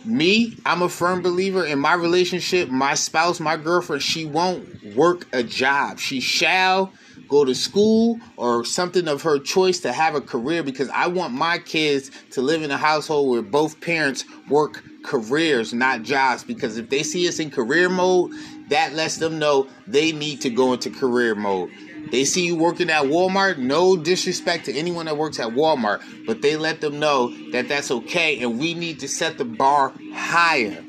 me, 0.05 0.57
I'm 0.65 0.81
a 0.81 0.89
firm 0.89 1.21
believer 1.21 1.65
in 1.65 1.79
my 1.79 1.93
relationship, 1.93 2.69
my 2.69 2.95
spouse, 2.95 3.39
my 3.39 3.57
girlfriend, 3.57 4.01
she 4.01 4.25
won't 4.25 4.95
work 4.95 5.27
a 5.33 5.43
job. 5.43 5.99
She 5.99 6.19
shall 6.19 6.91
go 7.27 7.45
to 7.45 7.55
school 7.55 8.19
or 8.35 8.65
something 8.65 9.07
of 9.07 9.21
her 9.21 9.39
choice 9.39 9.79
to 9.79 9.93
have 9.93 10.15
a 10.15 10.21
career 10.21 10.63
because 10.63 10.89
I 10.89 11.07
want 11.07 11.33
my 11.33 11.59
kids 11.59 12.11
to 12.31 12.41
live 12.41 12.61
in 12.61 12.71
a 12.71 12.77
household 12.77 13.29
where 13.29 13.41
both 13.41 13.79
parents 13.79 14.25
work 14.49 14.83
careers, 15.03 15.73
not 15.73 16.03
jobs. 16.03 16.43
Because 16.43 16.77
if 16.77 16.89
they 16.89 17.03
see 17.03 17.27
us 17.27 17.39
in 17.39 17.49
career 17.49 17.89
mode, 17.89 18.31
that 18.69 18.93
lets 18.93 19.17
them 19.17 19.39
know 19.39 19.67
they 19.87 20.11
need 20.11 20.41
to 20.41 20.49
go 20.49 20.73
into 20.73 20.89
career 20.89 21.35
mode. 21.35 21.71
They 22.11 22.25
see 22.25 22.45
you 22.45 22.57
working 22.57 22.89
at 22.89 23.05
Walmart, 23.05 23.57
no 23.57 23.95
disrespect 23.95 24.65
to 24.65 24.73
anyone 24.73 25.05
that 25.05 25.17
works 25.17 25.39
at 25.39 25.47
Walmart, 25.47 26.01
but 26.25 26.41
they 26.41 26.57
let 26.57 26.81
them 26.81 26.99
know 26.99 27.33
that 27.51 27.69
that's 27.69 27.89
okay 27.89 28.41
and 28.41 28.59
we 28.59 28.73
need 28.73 28.99
to 28.99 29.07
set 29.07 29.37
the 29.37 29.45
bar 29.45 29.93
higher. 30.13 30.83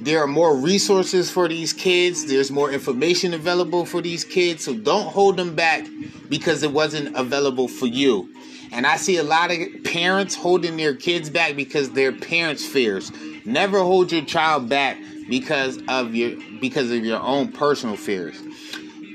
There 0.00 0.20
are 0.22 0.26
more 0.26 0.56
resources 0.56 1.30
for 1.30 1.46
these 1.48 1.72
kids, 1.72 2.26
there's 2.26 2.50
more 2.50 2.72
information 2.72 3.32
available 3.32 3.84
for 3.84 4.02
these 4.02 4.24
kids, 4.24 4.64
so 4.64 4.74
don't 4.74 5.06
hold 5.06 5.36
them 5.36 5.54
back 5.54 5.86
because 6.28 6.64
it 6.64 6.72
wasn't 6.72 7.16
available 7.16 7.68
for 7.68 7.86
you. 7.86 8.28
And 8.72 8.86
I 8.86 8.96
see 8.96 9.18
a 9.18 9.22
lot 9.22 9.52
of 9.52 9.58
parents 9.84 10.34
holding 10.34 10.76
their 10.76 10.94
kids 10.94 11.30
back 11.30 11.54
because 11.54 11.92
their 11.92 12.12
parents' 12.12 12.66
fears. 12.66 13.12
Never 13.44 13.78
hold 13.78 14.10
your 14.10 14.24
child 14.24 14.68
back 14.68 14.98
because 15.28 15.80
of 15.88 16.14
your 16.14 16.36
because 16.60 16.90
of 16.90 17.04
your 17.04 17.20
own 17.20 17.52
personal 17.52 17.96
fears 17.96 18.42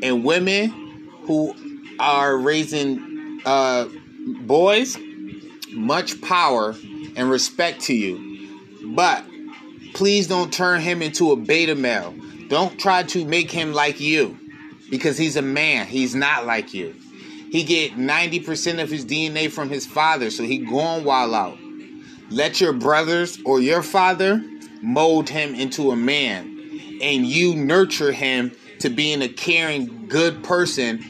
and 0.04 0.24
women 0.24 0.70
who 1.26 1.56
are 2.00 2.38
raising 2.38 3.39
uh, 3.46 3.88
boys, 4.42 4.98
much 5.72 6.22
power 6.22 6.76
and 7.16 7.30
respect 7.30 7.82
to 7.82 7.96
you. 7.96 8.50
But 8.94 9.24
please 9.94 10.28
don't 10.28 10.52
turn 10.52 10.82
him 10.82 11.02
into 11.02 11.32
a 11.32 11.36
beta 11.36 11.76
male. 11.76 12.13
Don't 12.50 12.78
try 12.80 13.04
to 13.04 13.26
make 13.26 13.50
him 13.50 13.74
like 13.74 14.00
you 14.00 14.38
because 14.92 15.18
he's 15.18 15.38
a 15.38 15.42
man. 15.42 15.88
He's 15.88 16.13
not 16.13 16.46
like 16.46 16.74
you. 16.74 16.94
He 17.50 17.63
get 17.63 17.94
90% 17.94 18.82
of 18.82 18.89
his 18.89 19.06
DNA 19.06 19.50
from 19.50 19.70
his 19.70 19.86
father, 19.86 20.30
so 20.32 20.44
he 20.44 20.58
going 20.58 21.04
wild 21.06 21.34
out. 21.34 21.58
Let 22.30 22.60
your 22.60 22.74
brothers 22.74 23.39
or 23.46 23.62
your 23.62 23.84
father 23.84 24.44
mold 24.82 25.30
him 25.30 25.56
into 25.56 25.92
a 25.92 25.96
man 25.96 26.50
and 27.02 27.26
you 27.26 27.56
nurture 27.56 28.12
him 28.12 28.52
to 28.80 28.90
being 28.90 29.22
a 29.22 29.30
caring, 29.30 30.08
good 30.08 30.44
person 30.44 31.04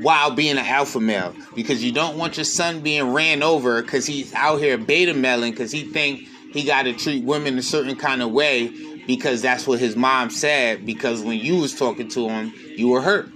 while 0.00 0.30
being 0.30 0.58
an 0.58 0.64
alpha 0.64 1.00
male. 1.00 1.34
Because 1.54 1.82
you 1.82 1.92
don't 1.92 2.18
want 2.18 2.36
your 2.36 2.44
son 2.44 2.80
being 2.80 3.12
ran 3.12 3.42
over 3.42 3.82
because 3.82 4.06
he's 4.06 4.32
out 4.34 4.60
here 4.60 4.76
beta 4.78 5.14
mailing 5.14 5.52
because 5.52 5.72
he 5.72 5.84
think 5.84 6.28
he 6.52 6.64
got 6.64 6.82
to 6.82 6.92
treat 6.92 7.24
women 7.24 7.58
a 7.58 7.62
certain 7.62 7.96
kind 7.96 8.22
of 8.22 8.30
way 8.30 8.68
because 9.06 9.42
that's 9.42 9.66
what 9.66 9.78
his 9.78 9.96
mom 9.96 10.30
said 10.30 10.84
because 10.84 11.22
when 11.22 11.38
you 11.38 11.56
was 11.56 11.74
talking 11.74 12.08
to 12.08 12.28
him 12.28 12.52
you 12.76 12.88
were 12.88 13.00
hurt. 13.00 13.30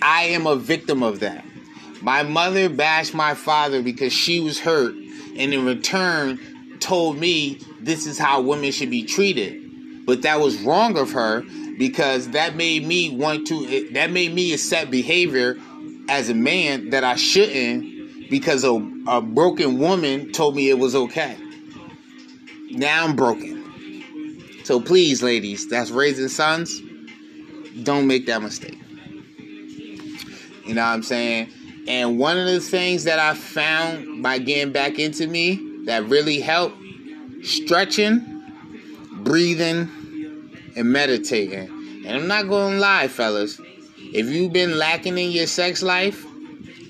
I 0.00 0.24
am 0.24 0.46
a 0.46 0.56
victim 0.56 1.02
of 1.02 1.20
that. 1.20 1.44
My 2.00 2.24
mother 2.24 2.68
bashed 2.68 3.14
my 3.14 3.34
father 3.34 3.82
because 3.82 4.12
she 4.12 4.40
was 4.40 4.58
hurt 4.58 4.94
and 5.36 5.54
in 5.54 5.64
return 5.64 6.40
told 6.80 7.16
me 7.16 7.60
this 7.80 8.06
is 8.06 8.18
how 8.18 8.40
women 8.40 8.72
should 8.72 8.90
be 8.90 9.04
treated. 9.04 9.60
But 10.04 10.22
that 10.22 10.40
was 10.40 10.60
wrong 10.62 10.98
of 10.98 11.12
her 11.12 11.44
because 11.78 12.30
that 12.30 12.56
made 12.56 12.86
me 12.86 13.16
want 13.16 13.46
to 13.48 13.90
that 13.92 14.10
made 14.10 14.34
me 14.34 14.52
accept 14.52 14.90
behavior 14.90 15.56
as 16.08 16.28
a 16.28 16.34
man 16.34 16.90
that 16.90 17.04
I 17.04 17.16
shouldn't 17.16 18.30
because 18.30 18.64
a, 18.64 18.74
a 19.06 19.20
broken 19.20 19.78
woman 19.78 20.32
told 20.32 20.56
me 20.56 20.70
it 20.70 20.78
was 20.78 20.94
okay. 20.94 21.36
Now 22.70 23.04
I'm 23.04 23.16
broken. 23.16 23.62
So 24.64 24.80
please, 24.80 25.22
ladies, 25.22 25.68
that's 25.68 25.90
raising 25.90 26.28
sons, 26.28 26.80
don't 27.82 28.06
make 28.06 28.26
that 28.26 28.42
mistake. 28.42 28.78
You 30.64 30.74
know 30.74 30.82
what 30.82 30.92
I'm 30.92 31.02
saying? 31.02 31.50
And 31.88 32.18
one 32.18 32.38
of 32.38 32.46
the 32.46 32.60
things 32.60 33.04
that 33.04 33.18
I 33.18 33.34
found 33.34 34.22
by 34.22 34.38
getting 34.38 34.72
back 34.72 34.98
into 34.98 35.26
me 35.26 35.84
that 35.86 36.04
really 36.04 36.40
helped 36.40 36.76
stretching, 37.42 38.44
breathing, 39.24 39.90
and 40.76 40.92
meditating. 40.92 41.68
And 42.06 42.16
I'm 42.16 42.26
not 42.26 42.48
going 42.48 42.74
to 42.74 42.80
lie, 42.80 43.08
fellas. 43.08 43.60
If 43.98 44.26
you've 44.26 44.52
been 44.52 44.78
lacking 44.78 45.18
in 45.18 45.30
your 45.30 45.46
sex 45.46 45.82
life, 45.82 46.26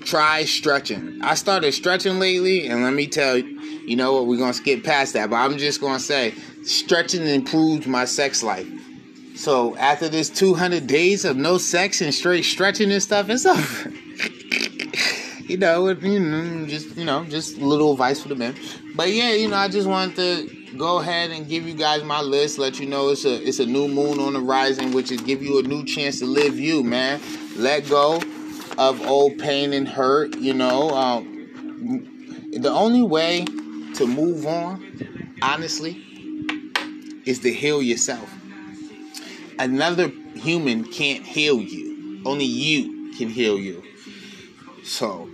try 0.03 0.43
stretching. 0.45 1.21
I 1.21 1.35
started 1.35 1.71
stretching 1.73 2.19
lately, 2.19 2.67
and 2.67 2.83
let 2.83 2.93
me 2.93 3.07
tell 3.07 3.37
you, 3.37 3.59
you 3.85 3.95
know 3.95 4.13
what, 4.13 4.27
we're 4.27 4.37
going 4.37 4.51
to 4.51 4.57
skip 4.57 4.83
past 4.83 5.13
that, 5.13 5.29
but 5.29 5.37
I'm 5.37 5.57
just 5.57 5.81
going 5.81 5.97
to 5.97 6.03
say 6.03 6.33
stretching 6.63 7.25
improved 7.27 7.87
my 7.87 8.05
sex 8.05 8.43
life. 8.43 8.67
So 9.35 9.75
after 9.77 10.09
this 10.09 10.29
200 10.29 10.87
days 10.87 11.25
of 11.25 11.37
no 11.37 11.57
sex 11.57 12.01
and 12.01 12.13
straight 12.13 12.45
stretching 12.45 12.91
and 12.91 13.01
stuff, 13.01 13.29
it's 13.29 13.45
over. 13.45 13.89
you 15.41 15.57
know, 15.57 15.89
you 15.89 16.19
know, 16.19 16.65
just 16.67 16.95
you 16.95 17.05
know, 17.05 17.25
just 17.25 17.57
little 17.57 17.93
advice 17.93 18.21
for 18.21 18.29
the 18.29 18.35
men. 18.35 18.55
But 18.95 19.11
yeah, 19.11 19.33
you 19.33 19.49
know, 19.49 19.57
I 19.57 19.67
just 19.67 19.87
wanted 19.87 20.15
to 20.15 20.62
go 20.77 20.99
ahead 20.99 21.31
and 21.31 21.47
give 21.47 21.67
you 21.67 21.73
guys 21.73 22.03
my 22.03 22.21
list. 22.21 22.57
Let 22.57 22.79
you 22.79 22.87
know 22.87 23.09
it's 23.09 23.25
a 23.25 23.47
it's 23.47 23.59
a 23.59 23.65
new 23.65 23.87
moon 23.87 24.19
on 24.19 24.33
the 24.33 24.39
rising, 24.39 24.91
which 24.91 25.11
is 25.11 25.21
give 25.21 25.41
you 25.41 25.59
a 25.59 25.63
new 25.63 25.85
chance 25.85 26.19
to 26.19 26.25
live 26.25 26.59
you, 26.59 26.83
man. 26.83 27.21
Let 27.55 27.87
go 27.89 28.21
of 28.77 29.01
old 29.07 29.37
pain 29.39 29.73
and 29.73 29.87
hurt. 29.87 30.37
You 30.37 30.53
know, 30.53 30.89
um, 30.91 32.49
the 32.51 32.71
only 32.71 33.03
way 33.03 33.45
to 33.95 34.07
move 34.07 34.45
on, 34.45 35.35
honestly, 35.41 36.01
is 37.25 37.39
to 37.39 37.53
heal 37.53 37.81
yourself. 37.81 38.33
Another 39.59 40.11
human 40.35 40.83
can't 40.83 41.23
heal 41.23 41.59
you. 41.59 42.21
Only 42.25 42.45
you 42.45 43.13
can 43.17 43.29
heal 43.29 43.57
you. 43.57 43.83
So 44.83 45.29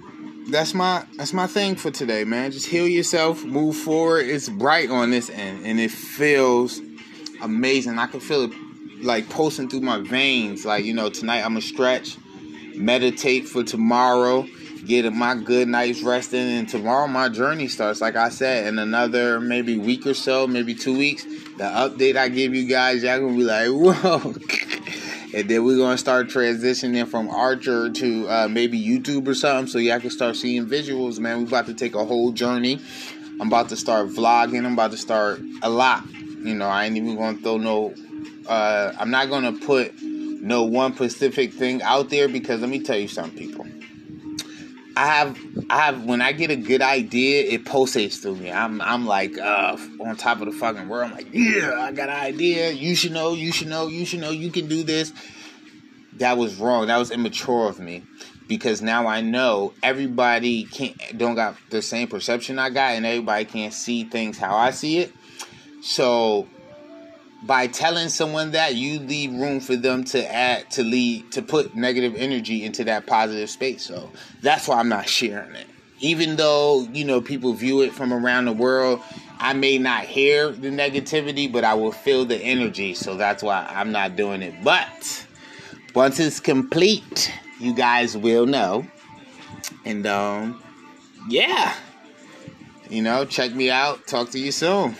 that's 0.49 0.73
my 0.73 1.05
that's 1.15 1.33
my 1.33 1.47
thing 1.47 1.75
for 1.75 1.91
today, 1.91 2.23
man. 2.23 2.51
Just 2.51 2.67
heal 2.67 2.87
yourself, 2.87 3.43
move 3.43 3.75
forward. 3.75 4.25
It's 4.25 4.49
bright 4.49 4.89
on 4.89 5.11
this 5.11 5.29
end, 5.29 5.65
and 5.65 5.79
it 5.79 5.91
feels 5.91 6.81
amazing. 7.41 7.97
I 7.97 8.07
can 8.07 8.19
feel 8.19 8.45
it 8.45 8.51
like 9.01 9.29
pulsing 9.29 9.69
through 9.69 9.81
my 9.81 9.99
veins. 9.99 10.65
Like 10.65 10.85
you 10.85 10.93
know, 10.93 11.09
tonight 11.09 11.39
I'm 11.39 11.51
gonna 11.51 11.61
stretch, 11.61 12.17
meditate 12.75 13.47
for 13.47 13.63
tomorrow, 13.63 14.47
get 14.85 15.11
my 15.13 15.35
good 15.35 15.67
night's 15.67 16.01
resting, 16.01 16.39
and 16.39 16.67
tomorrow 16.67 17.07
my 17.07 17.29
journey 17.29 17.67
starts. 17.67 18.01
Like 18.01 18.15
I 18.15 18.29
said, 18.29 18.67
in 18.67 18.79
another 18.79 19.39
maybe 19.39 19.77
week 19.77 20.05
or 20.05 20.13
so, 20.13 20.47
maybe 20.47 20.73
two 20.73 20.97
weeks, 20.97 21.23
the 21.23 21.65
update 21.65 22.15
I 22.15 22.29
give 22.29 22.55
you 22.55 22.67
guys, 22.67 23.03
y'all 23.03 23.19
gonna 23.19 23.35
be 23.35 23.43
like, 23.43 23.67
whoa. 23.69 24.33
And 25.33 25.47
then 25.47 25.63
we're 25.63 25.77
gonna 25.77 25.97
start 25.97 26.27
transitioning 26.27 27.07
from 27.07 27.29
Anchor 27.29 27.89
to 27.89 28.27
uh, 28.27 28.47
maybe 28.47 28.81
YouTube 28.81 29.27
or 29.27 29.35
something, 29.35 29.67
so 29.67 29.77
y'all 29.77 29.99
can 29.99 30.09
start 30.09 30.35
seeing 30.35 30.65
visuals. 30.65 31.19
Man, 31.19 31.39
we 31.39 31.43
about 31.43 31.67
to 31.67 31.73
take 31.73 31.93
a 31.93 32.03
whole 32.03 32.31
journey. 32.31 32.79
I'm 33.39 33.47
about 33.47 33.69
to 33.69 33.75
start 33.75 34.07
vlogging. 34.09 34.65
I'm 34.65 34.73
about 34.73 34.91
to 34.91 34.97
start 34.97 35.39
a 35.61 35.69
lot. 35.69 36.03
You 36.43 36.55
know, 36.55 36.67
I 36.67 36.85
ain't 36.85 36.97
even 36.97 37.15
gonna 37.15 37.37
throw 37.37 37.57
no. 37.57 37.93
Uh, 38.47 38.93
I'm 38.97 39.11
not 39.11 39.29
gonna 39.29 39.53
put 39.53 40.01
no 40.01 40.63
one 40.63 40.95
specific 40.95 41.53
thing 41.53 41.83
out 41.83 42.09
there 42.09 42.27
because 42.27 42.61
let 42.61 42.69
me 42.69 42.79
tell 42.79 42.97
you 42.97 43.07
something, 43.07 43.37
people. 43.37 43.67
I 44.99 45.05
have, 45.05 45.39
I 45.69 45.77
have. 45.77 46.03
When 46.03 46.21
I 46.21 46.33
get 46.33 46.51
a 46.51 46.57
good 46.57 46.81
idea, 46.81 47.43
it 47.43 47.63
pulsates 47.63 48.21
through 48.21 48.35
me. 48.35 48.51
I'm, 48.51 48.81
I'm 48.81 49.07
like 49.07 49.37
uh, 49.37 49.77
on 50.01 50.17
top 50.17 50.41
of 50.41 50.47
the 50.47 50.51
fucking 50.51 50.89
world. 50.89 51.11
I'm 51.11 51.15
like, 51.15 51.29
yeah, 51.31 51.71
I 51.79 51.93
got 51.93 52.09
an 52.09 52.17
idea. 52.17 52.71
You 52.71 52.95
should 52.95 53.13
know. 53.13 53.31
You 53.31 53.53
should 53.53 53.69
know. 53.69 53.87
You 53.87 54.05
should 54.05 54.19
know. 54.19 54.31
You 54.31 54.51
can 54.51 54.67
do 54.67 54.83
this. 54.83 55.13
That 56.17 56.37
was 56.37 56.57
wrong. 56.57 56.87
That 56.87 56.97
was 56.97 57.11
immature 57.11 57.69
of 57.69 57.79
me 57.79 58.03
because 58.49 58.81
now 58.81 59.07
I 59.07 59.21
know 59.21 59.73
everybody 59.81 60.65
can't 60.65 60.97
don't 61.17 61.35
got 61.35 61.55
the 61.69 61.81
same 61.81 62.09
perception 62.09 62.59
I 62.59 62.69
got, 62.69 62.95
and 62.95 63.05
everybody 63.05 63.45
can't 63.45 63.73
see 63.73 64.03
things 64.03 64.37
how 64.37 64.57
I 64.57 64.71
see 64.71 64.97
it. 64.97 65.13
So 65.81 66.45
by 67.43 67.67
telling 67.67 68.09
someone 68.09 68.51
that 68.51 68.75
you 68.75 68.99
leave 68.99 69.33
room 69.33 69.59
for 69.59 69.75
them 69.75 70.03
to 70.03 70.33
add 70.33 70.69
to 70.71 70.83
lead 70.83 71.31
to 71.31 71.41
put 71.41 71.75
negative 71.75 72.15
energy 72.15 72.65
into 72.65 72.83
that 72.83 73.07
positive 73.07 73.49
space. 73.49 73.83
So 73.83 74.11
that's 74.41 74.67
why 74.67 74.79
i'm 74.79 74.89
not 74.89 75.07
sharing 75.07 75.55
it. 75.55 75.67
Even 75.99 76.35
though 76.35 76.87
you 76.93 77.05
know 77.05 77.21
people 77.21 77.53
view 77.53 77.81
it 77.81 77.93
from 77.93 78.13
around 78.13 78.45
the 78.45 78.53
world 78.53 79.01
i 79.39 79.53
may 79.53 79.77
not 79.77 80.03
hear 80.03 80.51
the 80.51 80.69
negativity 80.69 81.49
but 81.51 81.63
i 81.63 81.73
will 81.73 81.91
feel 81.91 82.25
the 82.25 82.37
energy. 82.37 82.93
So 82.93 83.15
that's 83.15 83.41
why 83.41 83.65
i'm 83.69 83.91
not 83.91 84.15
doing 84.15 84.41
it. 84.41 84.55
But 84.63 85.25
once 85.95 86.19
it's 86.19 86.39
complete 86.39 87.33
you 87.59 87.73
guys 87.73 88.17
will 88.17 88.45
know. 88.45 88.85
And 89.85 90.05
um 90.05 90.61
yeah. 91.29 91.73
You 92.89 93.01
know 93.01 93.23
check 93.23 93.53
me 93.53 93.69
out. 93.69 94.07
Talk 94.07 94.31
to 94.31 94.39
you 94.39 94.51
soon 94.51 94.97